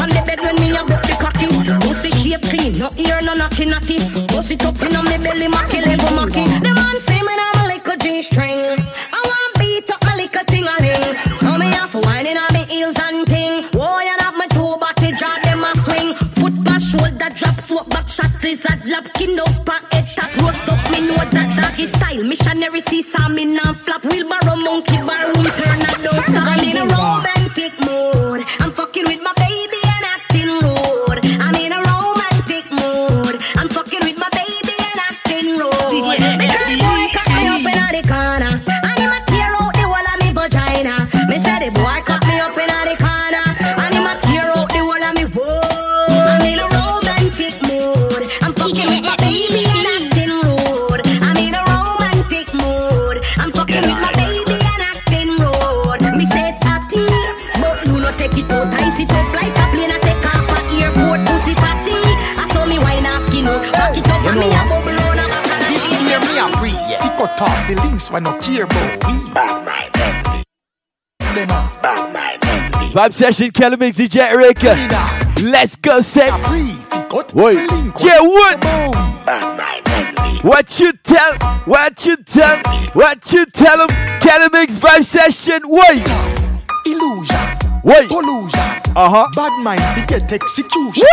On 0.06 0.12
the 0.14 0.22
bed 0.22 0.38
when 0.45 0.53
me 0.62 0.70
a 0.70 0.86
broke 0.86 1.01
the 1.01 1.18
cocky. 1.18 1.49
Pussy 1.82 2.14
shape 2.14 2.45
clean, 2.45 2.78
no 2.78 2.93
ear, 2.93 3.18
no 3.26 3.34
naughty 3.34 3.66
naughty 3.66 3.97
Bust 4.30 4.51
it 4.53 4.62
up 4.62 4.78
inna 4.86 5.01
me 5.01 5.18
belly, 5.18 5.47
macky 5.49 5.82
level 5.82 6.14
macky 6.14 6.45
The 6.62 6.78
man 6.78 6.97
say 7.01 7.26
me 7.26 7.34
not 7.34 7.58
a 7.58 7.74
little 7.74 7.97
G-string 7.97 8.62
I 8.86 9.18
want 9.26 9.49
beat 9.58 9.89
up 9.89 9.97
my 10.06 10.14
little 10.14 10.45
ting-a-ling. 10.45 11.10
So 11.41 11.58
me 11.58 11.74
have 11.74 11.89
whining 12.06 12.38
on 12.38 12.53
me 12.53 12.70
heels 12.70 13.01
and 13.01 13.26
ting. 13.26 13.66
Oh, 13.74 13.97
you 14.06 14.14
have 14.22 14.38
me 14.38 14.45
two 14.53 14.78
body 14.78 15.10
jaw, 15.18 15.34
them 15.41 15.66
a 15.66 15.74
swing. 15.74 16.14
Foot 16.38 16.53
pass, 16.70 16.86
shoulder 16.86 17.34
drop, 17.34 17.58
swap 17.58 17.89
back, 17.89 18.06
shot 18.08 18.30
lizard 18.45 18.86
lap 18.86 19.10
Skin 19.10 19.39
up 19.41 19.49
and 19.49 19.86
head 19.89 20.06
tap, 20.14 20.30
roast 20.38 20.70
up, 20.70 20.86
me 20.93 21.01
know 21.10 21.18
that 21.18 21.49
doggy 21.58 21.89
style. 21.89 22.22
Missionary 22.22 22.82
seesaw, 22.86 23.30
me 23.30 23.45
non-flap 23.58 24.06
Wheelbarrow, 24.06 24.62
monkey 24.62 25.01
bar, 25.01 25.34
room 25.34 25.49
turn, 25.58 25.82
I 25.82 25.97
don't 25.97 26.22
stop. 26.22 26.45
I'm 26.45 26.62
in 26.62 26.78
a 26.78 26.86
romantic 26.93 27.74
mood. 27.82 28.45
Off 48.72 49.05
at 49.05 49.22
airport. 60.82 61.20
Booty 61.26 61.53
party, 61.55 61.97
I 62.38 62.49
saw 62.53 62.66
me 62.66 62.80
wine 62.80 63.05
asking 63.05 63.45
her, 63.45 63.59
back 63.72 63.97
it 63.97 64.07
up. 64.09 64.26
And 64.26 64.39
me 64.39 64.47
a 64.49 64.61
blow 64.66 64.82
up. 65.22 65.30
This 65.70 65.86
here 65.86 66.20
me 66.26 66.39
a 66.39 66.47
free. 66.57 66.78
Tico 67.01 67.28
top 67.38 67.68
the 67.68 67.76
links 67.84 68.11
when 68.11 68.24
no 68.24 68.38
care 68.39 68.63
about 68.63 69.05
we. 69.05 69.34
Bad 69.34 69.66
mind 69.66 70.45
Them 71.34 71.49
a 71.49 71.72
bad 71.82 72.13
mind 72.13 72.41
Vibe 72.93 73.13
session, 73.13 73.51
Kelly 73.51 73.78
Mix, 73.78 73.97
DJ 73.97 74.22
Eric. 74.22 74.63
Let's 75.41 75.76
go, 75.76 76.01
set. 76.01 76.85
Wait, 77.36 77.70
J 78.00 78.10
Wood. 78.22 78.64
What 80.42 80.80
you 80.80 80.94
tell? 81.04 81.34
What 81.66 82.06
you 82.06 82.16
tell? 82.16 82.58
What 82.94 83.34
you 83.34 83.46
tell 83.48 83.82
him? 83.82 83.90
Kelly 84.22 84.48
Mix 84.54 84.80
Vibe 84.80 85.04
session. 85.04 85.60
Wait. 85.66 86.08
Illusion. 86.86 87.36
Wait. 87.84 88.08
Collusion. 88.08 88.60
Uh 88.96 89.10
huh. 89.12 89.28
Bad 89.36 89.52
mind 89.62 89.84
we 89.98 90.06
get 90.08 90.32
execution. 90.32 91.04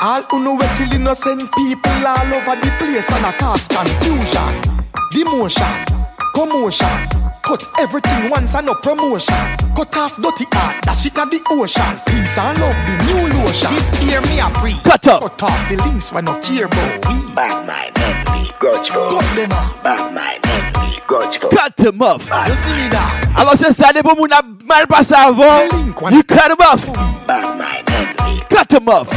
All 0.00 0.22
who 0.22 0.42
know 0.42 0.56
where 0.56 0.76
till 0.76 0.92
innocent 0.92 1.42
people 1.54 2.04
all 2.04 2.34
over 2.34 2.56
the 2.56 2.74
place 2.80 3.08
and 3.12 3.26
a 3.26 3.38
cause 3.38 3.68
confusion. 3.68 4.80
Demotion, 5.14 5.86
commotion. 6.34 7.19
Cut 7.50 7.66
everything 7.80 8.30
once 8.30 8.54
and 8.54 8.66
no 8.66 8.74
promotion. 8.74 9.34
Cut 9.74 9.96
off 9.96 10.14
dirty 10.22 10.46
art, 10.54 10.86
that 10.86 10.94
shit 10.94 11.18
at 11.18 11.32
the 11.32 11.42
ocean. 11.50 11.82
Peace 12.06 12.38
and 12.38 12.56
love, 12.62 12.78
the 12.86 12.94
new 13.10 13.42
lotion. 13.42 13.74
This 13.74 13.90
year 14.06 14.20
me 14.30 14.38
a 14.38 14.48
pre. 14.54 14.78
Cut 14.84 15.08
up. 15.08 15.22
Cut 15.22 15.42
off 15.42 15.68
the 15.68 15.74
links 15.82 16.12
when 16.12 16.26
no 16.26 16.38
care 16.38 16.66
about 16.66 17.10
we. 17.10 17.34
Bad 17.34 17.66
mind, 17.66 17.98
envy, 17.98 18.54
grudgeful. 18.60 19.10
Cut 19.10 19.26
them 19.34 19.50
off. 19.50 19.82
Bad 19.82 20.14
mind, 20.14 20.46
envy, 20.46 21.02
grudgeful. 21.08 21.50
Cut 21.50 21.76
them 21.76 22.00
off. 22.00 22.22
You 22.22 22.54
see 22.54 22.72
me 22.72 22.88
that? 22.88 23.34
Alors 23.36 23.56
c'est 23.56 23.72
ça, 23.72 23.92
des 23.92 24.04
pour 24.04 24.14
moun 24.14 24.30
a 24.30 24.42
mal 24.64 24.86
passé 24.86 25.14
avant. 25.14 25.66
Oh. 25.72 26.08
You 26.08 26.22
cut 26.22 26.54
them 26.54 26.62
off. 26.70 26.86
Bad 27.26 27.58
mind, 27.58 27.82
envy. 27.90 28.44
Cut 28.48 28.68
them 28.68 28.88
off. 28.88 29.10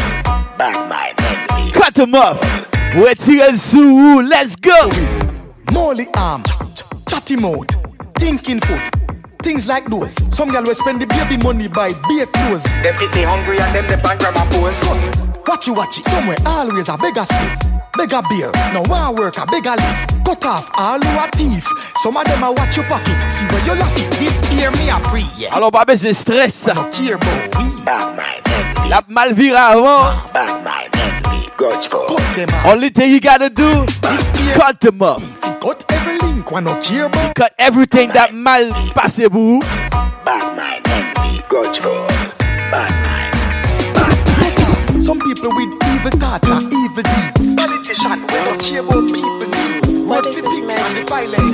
Bad 0.57 0.89
mind, 0.89 1.13
envy. 1.21 1.71
Cut 1.71 1.93
them 1.93 2.15
off. 2.15 2.41
Retire 2.95 3.55
sous. 3.55 4.23
Let's 4.23 4.55
go. 4.55 4.89
Molly 5.71 6.07
arm, 6.15 6.41
chatty 7.07 7.35
mouth, 7.35 7.67
thinking 8.23 8.59
foot. 8.61 8.85
Things 9.43 9.67
like 9.67 9.85
those. 9.89 10.15
Some 10.33 10.49
girl 10.49 10.63
will 10.63 10.75
spend 10.75 11.01
the 11.01 11.07
baby 11.07 11.35
money 11.43 11.67
buy 11.67 11.91
beer 12.07 12.25
clothes. 12.25 12.63
Them 12.79 12.95
pretty 12.95 13.23
hungry 13.23 13.59
and 13.59 13.71
them 13.75 13.85
the 13.91 13.97
bank 13.97 14.21
grandma 14.21 14.47
pose. 14.47 14.79
Cut. 14.79 15.03
Watch 15.47 15.67
you 15.67 15.73
watch 15.73 15.97
it. 15.99 16.05
Somewhere 16.05 16.37
always 16.45 16.87
a 16.87 16.95
beggar 16.97 17.25
split. 17.25 17.59
Beggar 17.97 18.23
beer. 18.29 18.51
No 18.71 18.81
one 18.87 19.15
work 19.15 19.35
a 19.37 19.45
beggar 19.45 19.75
live. 19.75 20.23
Cut 20.23 20.45
off 20.45 20.71
all 20.75 20.99
who 20.99 21.19
are 21.19 21.29
thief. 21.35 21.67
Some 21.97 22.15
of 22.15 22.23
them 22.23 22.43
a 22.43 22.51
watch 22.53 22.77
your 22.77 22.85
pocket. 22.85 23.19
See 23.29 23.45
where 23.51 23.65
you 23.67 23.75
lock 23.75 23.91
it. 23.99 24.09
This 24.15 24.39
year 24.55 24.71
me 24.71 24.87
a 24.89 24.99
pre. 25.03 25.25
Yeah. 25.37 25.53
Alors, 25.53 25.71
pas 25.71 25.85
c'est 25.97 26.13
stress. 26.13 26.67
No 26.67 26.83
care 26.95 27.15
about 27.15 27.55
we. 27.59 27.83
Bad 27.83 28.15
mind 28.15 28.43
envy. 28.47 28.89
La 28.89 29.01
mal 29.09 29.33
viré 29.33 29.57
avant. 29.57 30.15
Bad 30.33 30.63
mind 30.63 30.95
envy. 30.95 31.49
Grudgeful. 31.57 32.07
Cut 32.07 32.23
them 32.37 32.49
off. 32.55 32.71
Only 32.71 32.89
thing 32.89 33.11
you 33.11 33.19
gotta 33.19 33.49
do, 33.49 33.85
cut 34.55 34.79
them 34.79 35.01
up. 35.01 35.21
Cut 35.59 35.83
every 35.91 36.12
link 36.53 36.65
when 36.67 36.75
no 36.75 36.81
care 36.81 37.05
about. 37.05 37.35
Cut 37.35 37.53
everything 37.57 38.09
that 38.09 38.33
mal 38.33 38.71
passé 38.93 39.29
pour 39.29 39.41
vous. 39.41 39.59
Bad 40.25 40.55
mind, 40.55 40.87
envy, 40.87 41.41
grudgeful. 41.49 42.07
Bad 42.71 42.91
mind. 43.03 43.33
Bad 43.93 44.17
mind. 44.37 45.03
Some 45.03 45.19
people 45.19 45.49
with 45.49 45.73
evil 45.83 46.11
thoughts 46.19 46.49
are 46.49 46.61
evil 46.61 47.03
deeds. 47.03 47.55
Politician, 47.55 48.21
we 48.21 48.27
don't 48.27 48.61
care 48.61 48.81
about 48.81 49.05
people 49.07 49.47
needs. 49.47 50.03
What 50.05 50.25
is 50.25 50.35
this 50.35 50.59
man? 50.61 50.95
The 50.95 51.03
violence. 51.07 51.53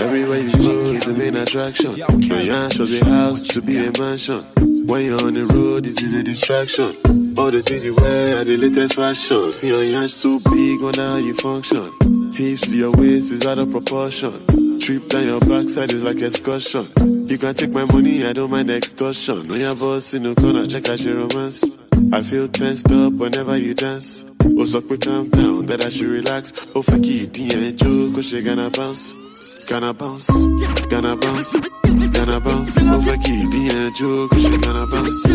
Everywhere 0.00 0.38
you 0.38 0.52
go 0.52 0.92
is 0.92 1.04
the 1.04 1.14
main 1.14 1.36
attraction. 1.36 1.96
Your 1.96 2.40
yacht 2.40 2.72
shows 2.74 2.92
a 2.92 3.04
house 3.04 3.42
to 3.48 3.60
be 3.60 3.78
a 3.84 3.92
mansion. 3.98 4.44
When 4.86 5.04
you're 5.04 5.22
on 5.22 5.34
the 5.34 5.44
road, 5.44 5.86
it 5.86 6.00
is 6.00 6.14
a 6.14 6.22
distraction. 6.22 6.96
All 7.36 7.50
the 7.50 7.62
things 7.62 7.84
you 7.84 7.94
wear 7.94 8.40
are 8.40 8.44
the 8.44 8.56
latest 8.56 8.94
fashion. 8.94 9.52
See 9.52 9.68
your 9.68 9.82
yacht 9.82 10.10
so 10.10 10.38
big 10.38 10.80
on 10.82 10.94
how 10.94 11.16
you 11.16 11.34
function. 11.34 12.07
Hips 12.34 12.70
to 12.70 12.76
your 12.76 12.92
waist 12.92 13.32
is 13.32 13.44
out 13.46 13.58
of 13.58 13.70
proportion. 13.70 14.32
Trip 14.80 15.02
down 15.08 15.24
your 15.24 15.40
backside 15.40 15.92
is 15.92 16.04
like 16.04 16.22
excursion. 16.22 16.86
You 17.26 17.36
can 17.36 17.54
take 17.54 17.70
my 17.70 17.84
money, 17.84 18.24
I 18.24 18.32
don't 18.32 18.50
mind 18.50 18.70
extortion. 18.70 19.42
When 19.48 19.60
your 19.60 19.74
boss 19.74 20.14
in 20.14 20.22
the 20.22 20.34
corner, 20.34 20.66
check 20.66 20.88
out 20.88 21.00
your 21.00 21.16
romance. 21.16 21.64
I 22.12 22.22
feel 22.22 22.46
tensed 22.46 22.92
up 22.92 23.12
whenever 23.14 23.58
you 23.58 23.74
dance. 23.74 24.24
Oh, 24.44 24.64
so 24.64 24.80
quick, 24.80 25.00
calm 25.00 25.28
down, 25.30 25.66
that 25.66 25.84
I 25.84 25.88
should 25.88 26.06
relax. 26.06 26.52
Oh, 26.74 26.82
fuck 26.82 27.00
it, 27.02 27.36
yeah, 27.38 27.70
joke, 27.72 28.12
oh, 28.12 28.12
cause 28.14 28.28
she 28.28 28.42
gonna 28.42 28.70
bounce. 28.70 29.12
Gonna 29.68 29.92
bounce, 29.92 30.28
gonna 30.88 31.14
bounce, 31.16 31.52
gonna 32.12 32.40
bounce. 32.40 32.76
Over 32.78 33.16
kid, 33.18 33.52
yeah, 33.52 33.90
joke, 33.94 34.30
cause 34.30 34.42
she 34.42 34.56
gonna 34.58 34.86
bounce. 34.86 35.26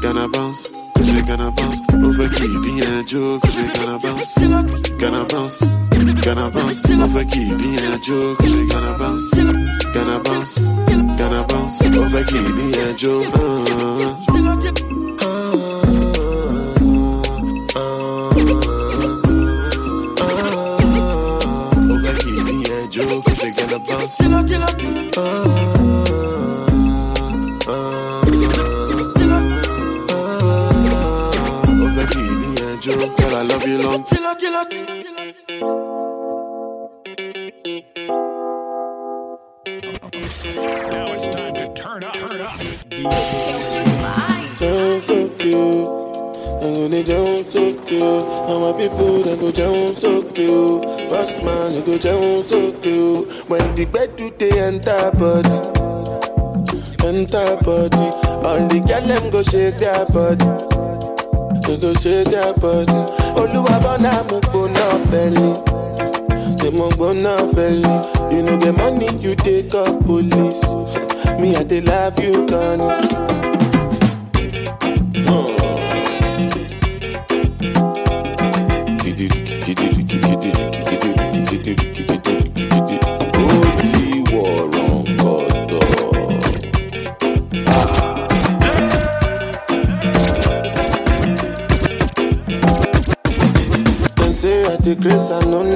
Gonna 0.00 0.28
bounce, 0.28 0.68
cause 0.96 1.06
she 1.06 1.20
gonna 1.22 1.50
bounce. 1.50 1.80
Over 1.94 2.28
kid, 2.30 2.64
yeah, 2.64 3.02
joke, 3.06 3.42
cause 3.42 3.54
she 3.54 3.78
gonna 3.78 3.98
bounce. 3.98 4.38
Gonna 4.38 5.24
bounce, 5.28 5.60
gonna 6.24 6.50
bounce. 6.50 6.90
Over 6.90 7.24
kid, 7.24 7.60
yeah, 7.60 7.96
joke, 8.02 8.38
cause 8.38 8.50
she 8.50 8.66
gonna 8.68 8.98
bounce. 8.98 9.34
Gonna 9.34 10.22
bounce, 10.24 10.58
gonna 11.18 11.46
bounce. 11.46 11.82
Over 11.82 12.24
kid, 12.24 12.58
yeah, 12.74 12.96
joke. 12.96 13.28
Uh, 13.34 15.03
gonna 24.06 25.10
bounce. 25.14 25.80
Over 31.80 32.06
kid, 32.12 32.40
yeah, 32.58 32.80
joke, 32.80 33.16
girl, 33.16 33.34
I 33.34 33.42
love 33.42 33.66
you 33.66 33.78
long 33.82 34.04
time. 34.04 34.14
Now 40.90 41.12
it's 41.12 41.26
time 41.28 41.54
to 41.54 41.72
turn 41.74 42.04
up. 42.04 42.12
Turn 42.12 42.40
up. 42.42 42.60
Jones 44.58 45.04
so 45.04 45.28
cute. 45.38 46.03
I'm 46.64 46.72
gonna 46.74 47.02
Jones 47.04 47.52
so 47.52 47.74
cute. 47.84 48.02
And 48.02 48.60
my 48.62 48.72
people 48.72 49.22
they 49.22 49.36
go 49.36 49.52
Jones 49.52 49.98
so 49.98 50.22
cute. 50.32 50.82
Boss 51.10 51.36
man, 51.44 51.74
you 51.74 51.82
go 51.82 51.98
Jones 51.98 52.48
so 52.48 52.72
cute. 52.80 53.28
When 53.48 53.74
the 53.74 53.84
bed 53.84 54.16
do 54.16 54.30
they 54.38 54.58
enter 54.60 55.10
body, 55.12 55.60
enter 57.06 57.56
body. 57.62 58.06
All 58.46 58.66
the 58.68 58.80
girl 58.86 59.02
them 59.06 59.30
go 59.30 59.42
shake 59.42 59.76
their 59.76 60.06
body. 60.06 60.44
They 61.66 61.76
go 61.78 61.92
shake 61.94 62.28
their 62.28 62.54
body. 62.54 62.92
Oluwa 63.36 63.76
bona 63.82 64.24
mo 64.30 64.40
gbona 64.40 65.10
belly. 65.10 65.52
They 66.56 66.70
mo 66.70 66.88
gbona 66.90 67.36
belly. 67.54 68.34
You 68.34 68.42
know 68.42 68.56
the 68.56 68.72
money 68.72 69.08
you 69.20 69.34
take 69.36 69.74
up 69.74 70.00
police. 70.06 70.64
Me 71.40 71.54
I 71.56 71.62
dey 71.64 71.80
love 71.82 72.18
you, 72.20 72.46
Connie. 72.46 73.13
cresça 95.04 95.38
no. 95.40 95.73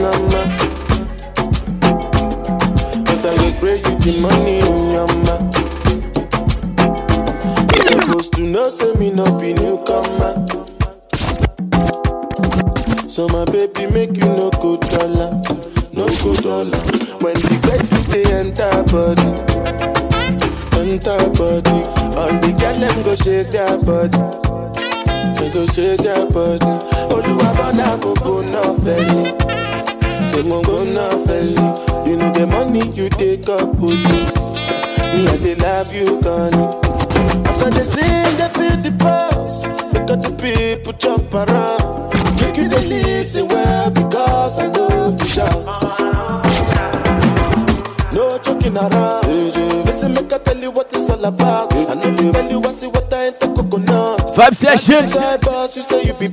sessions. 54.77 55.15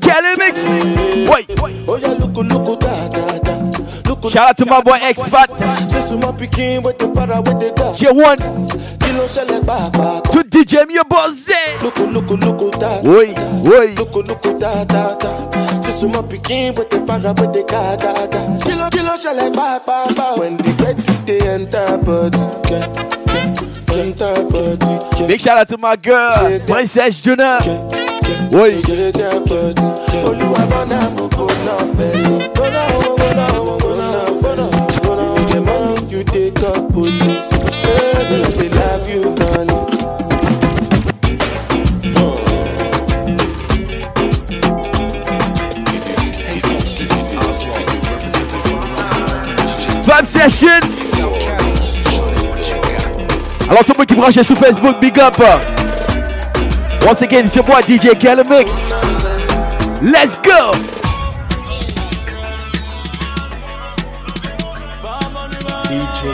Kelly 0.01 0.35
mix. 0.37 0.63
Wait. 1.29 1.47
Shout 4.29 4.49
out 4.49 4.57
to 4.57 4.65
my 4.65 4.81
boy 4.81 4.97
X 5.01 5.27
Fat. 5.27 5.49
J1. 7.95 8.37
To 10.31 10.43
DJ 10.43 10.85
Mio 10.87 11.03
Bozé. 11.03 11.53
Oui, 13.03 13.33
oui. 13.63 13.95
When 20.37 20.57
the 20.57 20.73
great 20.77 20.97
they 21.25 21.39
enter 21.47 21.97
body. 22.03 22.39
Big 25.27 25.39
shout 25.39 25.57
out 25.57 25.69
to 25.69 25.77
my 25.77 25.95
girl, 25.95 26.59
Princess 26.67 27.21
oui. 28.51 28.81
Session 50.25 50.69
Alors 53.69 53.85
tout 53.85 53.93
le 53.93 53.97
monde 53.97 54.05
qui 54.07 54.15
branche 54.15 54.33
sur 54.33 54.57
Facebook, 54.57 54.99
big 54.99 55.19
up 55.19 55.74
Once 57.05 57.21
again, 57.21 57.45
it's 57.45 57.55
your 57.55 57.63
boy 57.63 57.81
DJ 57.81 58.19
Kelly 58.19 58.43
Mix. 58.45 58.79
Let's 60.01 60.33
go! 60.39 60.71
DJ 65.93 66.33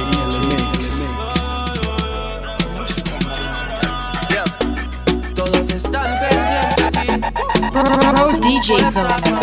Pro 7.70 8.32
DJ 8.40 8.92
Zone. 8.94 9.41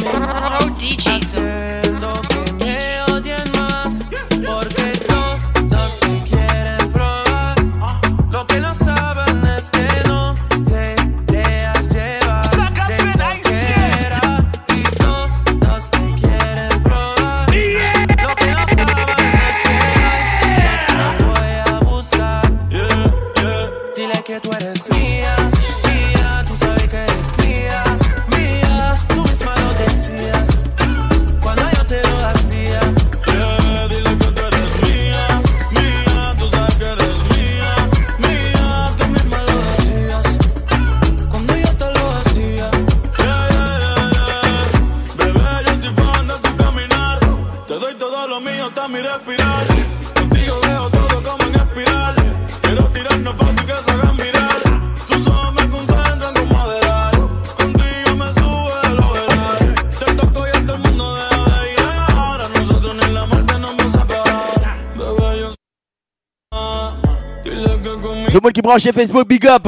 Le 68.32 68.40
monde 68.40 68.52
qui 68.52 68.60
branche 68.60 68.82
chez 68.82 68.92
Facebook, 68.92 69.26
big 69.26 69.46
up. 69.46 69.66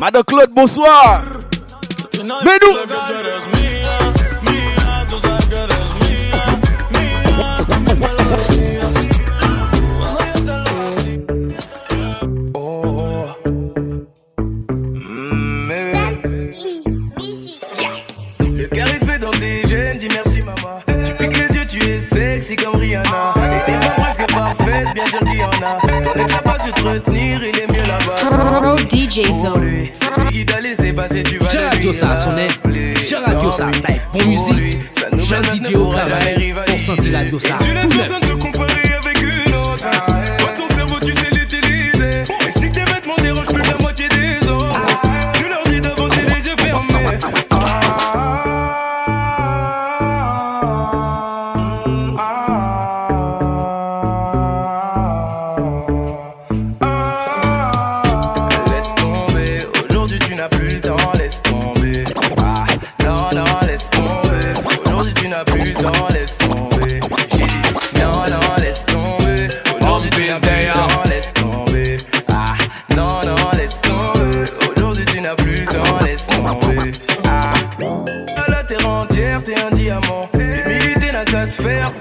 Madame 0.00 0.22
Claude, 0.24 0.50
bonsoir. 0.54 1.22
Mais 2.16 2.58
nous. 2.62 2.74
Le 18.56 18.66
charisme 18.68 19.18
dans 19.20 19.30
tes 19.32 19.66
jeunes, 19.66 19.98
dis 19.98 20.08
merci 20.08 20.40
maman. 20.40 20.80
Tu 21.04 21.12
piques 21.14 21.36
les 21.36 21.56
yeux, 21.56 21.66
tu 21.66 21.84
es 21.84 21.98
sexy 21.98 22.54
comme 22.56 22.76
Rihanna. 22.76 23.34
Et 23.36 23.64
t'es 23.66 23.78
presque 24.00 24.32
parfaite, 24.32 24.94
bien 24.94 25.06
sûr 25.08 25.18
qu'il 25.18 25.36
y 25.36 25.44
en 25.44 25.50
a 25.50 25.83
ne 26.16 26.28
va 26.28 26.38
pas 26.38 26.58
se 26.58 26.82
retenir, 26.82 27.42
il 27.44 27.58
est 27.58 27.72
mieux 27.72 27.86
là-bas. 27.86 28.76
DJ 28.90 29.26
Zone. 29.26 29.64
Tu 31.24 31.38
vas 31.38 31.48
Gérard 31.50 31.76
Diossa 31.78 32.10
à 32.10 32.16
son 32.16 32.36
aide. 32.36 32.52
Pour 34.12 34.24
musique. 34.24 34.78
Jean 35.18 35.40
Didier 35.52 35.76
au 35.76 35.90
travail. 35.90 36.54
Pour 36.66 36.80
sentir 36.80 37.12
la 37.12 37.24
Diossa. 37.24 37.54
Tu 37.60 37.72
laisses 37.72 37.86
personne. 37.86 38.63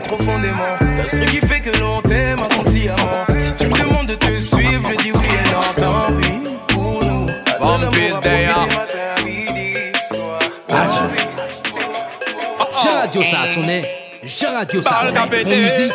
profondément. 0.05 0.78
T'as 0.97 1.07
ce 1.07 1.18
qui 1.18 1.38
fait 1.38 1.61
que 1.61 1.78
l'on 1.78 2.01
t'aime 2.01 2.39
inconsciemment. 2.39 3.26
Si 3.39 3.55
tu 3.55 3.68
me 3.68 3.78
demandes 3.80 4.07
de 4.07 4.16
te 4.16 4.38
suivre, 4.39 4.89
je 4.91 5.03
dis 5.03 5.11
oui 5.11 5.26
et 5.26 5.49
non, 5.51 5.61
tant 5.76 6.11
pour 6.68 7.03
nous. 7.03 7.28
One 7.59 7.89
Piece 7.91 8.20
Day 8.22 8.47
Radio 12.84 13.24
ça 13.24 13.41
a 13.41 13.47
sonné, 13.47 13.86
j'ai 14.24 14.47
radio 14.47 14.82
ça 14.82 14.97
a 14.97 15.05
sonné, 15.07 15.43
mon 15.43 15.55
musique, 15.55 15.93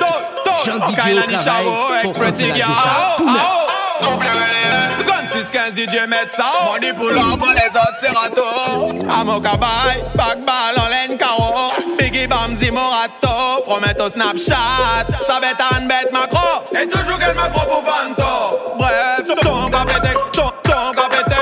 Jean 0.64 0.76
DJ 0.76 1.16
au 1.16 1.32
travail, 1.32 1.66
pour 2.02 2.16
sentir 2.16 2.54
ça, 2.56 3.16
tout. 3.16 3.67
36 4.00 5.50
15 5.50 5.74
DJ 5.74 6.06
met 6.08 6.28
ça 6.30 6.44
Money 6.72 6.92
pour 6.92 7.10
l'or 7.10 7.36
pour 7.38 7.48
les 7.48 7.68
autres 7.68 7.96
c'est 8.00 8.08
râteau. 8.08 8.88
Amokabai, 9.08 10.02
backball 10.14 10.78
en 10.78 10.88
laine 10.88 11.18
carreau 11.18 11.72
Biggie 11.98 12.26
Bamzi 12.26 12.70
Morato. 12.70 13.62
Prometto 13.64 14.08
Snapchat. 14.10 15.06
Ça 15.26 15.40
bête 15.40 15.56
en 15.60 15.86
bête 15.86 16.12
macro. 16.12 16.38
Et 16.72 16.86
toujours 16.86 17.18
quel 17.18 17.34
macro 17.34 17.60
pour 17.66 17.82
Vanto. 17.82 18.76
Bref, 18.78 19.26
son 19.42 19.68
capété, 19.70 20.14
son, 20.32 20.42
son 20.42 20.92
capété 20.92 21.36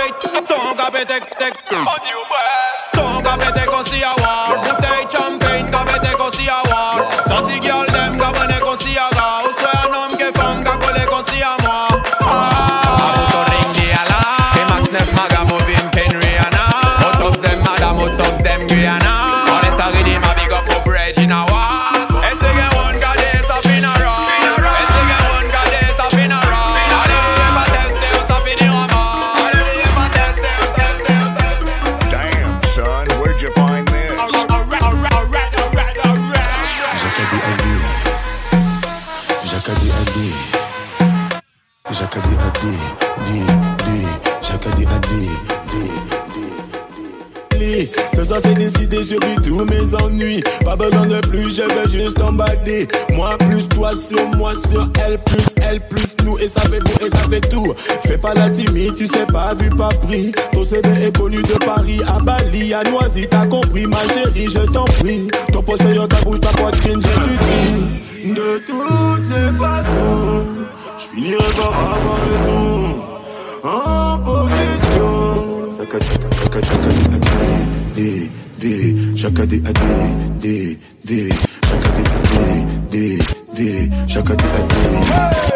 Son 0.48 0.74
capété, 0.74 1.20
tec, 1.38 1.54
Son 2.94 3.22
capété 3.22 3.68
aussi 3.68 4.02
à 4.02 4.14
war 4.20 4.55
décidé, 48.96 49.18
j'oublie 49.20 49.36
tous 49.42 49.64
mes 49.64 49.94
ennuis. 50.02 50.42
Pas 50.64 50.76
besoin 50.76 51.06
de 51.06 51.18
plus, 51.28 51.56
je 51.56 51.62
veux 51.62 51.88
juste 51.90 52.20
emballer. 52.20 52.88
Moi 53.14 53.36
plus 53.38 53.68
toi 53.68 53.92
sur 53.94 54.24
moi 54.36 54.54
sur 54.54 54.88
elle 55.06 55.18
plus 55.18 55.46
elle 55.62 55.80
plus 55.80 56.14
nous 56.24 56.38
et 56.38 56.48
ça 56.48 56.60
fait 56.62 56.78
tout 56.78 57.04
et 57.04 57.08
ça 57.08 57.22
fait 57.30 57.40
tout. 57.40 57.74
Fais 58.06 58.18
pas 58.18 58.34
la 58.34 58.50
timide, 58.50 58.94
tu 58.94 59.06
sais 59.06 59.26
pas 59.26 59.54
vu 59.54 59.70
pas 59.70 59.88
pris. 60.06 60.32
Ton 60.52 60.64
CV 60.64 60.88
est 61.06 61.16
connu 61.16 61.42
de 61.42 61.64
Paris 61.64 62.00
à 62.06 62.18
Bali, 62.20 62.74
à 62.74 62.82
Noisy, 62.84 63.26
t'as 63.28 63.46
compris 63.46 63.86
ma 63.86 64.02
chérie, 64.08 64.48
je 64.50 64.60
t'en 64.70 64.84
prie. 64.84 65.28
Ton 65.52 65.62
postérieur, 65.62 66.08
ta 66.08 66.20
bouche, 66.20 66.40
ta 66.40 66.50
poitrine, 66.50 67.02
je. 67.02 68.26
De 68.26 68.60
toutes 68.66 69.28
les 69.30 69.56
façons, 69.56 70.44
je 70.98 71.14
finirai 71.14 71.50
par 71.56 71.94
avoir 71.94 72.18
raison. 72.28 72.96
En 73.62 74.18
position. 74.18 75.36
D, 78.66 78.96
chacun 79.14 79.46
des 79.46 79.62
AD, 79.64 79.78
D, 80.40 80.76
D, 81.04 81.28
chacun 81.62 81.90
des 81.96 82.10
AD, 82.16 82.66
D, 82.90 83.18
D, 83.54 83.90
chacun 84.08 84.34
des 84.34 84.44
AD. 84.44 85.55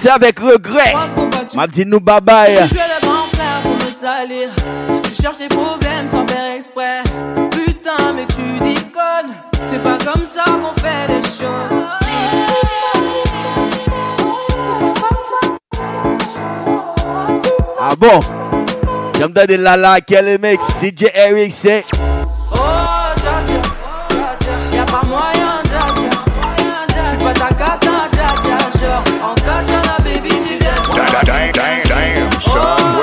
C'est 0.00 0.10
avec 0.10 0.38
regret. 0.40 0.92
Bah, 0.92 1.06
M'a 1.54 1.66
dit 1.66 1.86
nous 1.86 2.00
bye 2.00 2.20
bye. 2.20 2.56
Tu 2.68 2.74
le 2.74 3.06
grand 3.06 3.26
frère 3.32 3.60
pour 3.62 3.74
me 3.74 3.90
salir. 3.90 4.48
Tu 5.04 5.22
cherches 5.22 5.38
des 5.38 5.48
problèmes 5.48 6.06
sans 6.06 6.26
faire 6.26 6.56
exprès. 6.56 7.02
Putain, 7.50 8.12
mais 8.14 8.26
tu 8.26 8.58
déconnes. 8.58 9.32
C'est 9.70 9.82
pas 9.82 9.98
comme 9.98 10.24
ça 10.24 10.44
qu'on 10.44 10.74
fait 10.80 11.08
les 11.08 11.22
choses. 11.22 11.84
Ah 17.80 17.94
bon? 17.96 18.20
J'aime 19.16 19.32
quel 20.06 20.38
mix? 20.40 20.64
DJ 20.82 21.06
Eric, 21.14 21.52
c'est. 21.52 21.84
Oh, 22.52 22.56
oh 22.56 22.64
y'a 24.74 24.84
pas 24.84 25.02
moyen. 25.06 25.33
Damn, 31.22 31.52
damn, 31.52 31.82
damn, 31.84 32.40
son. 32.40 32.93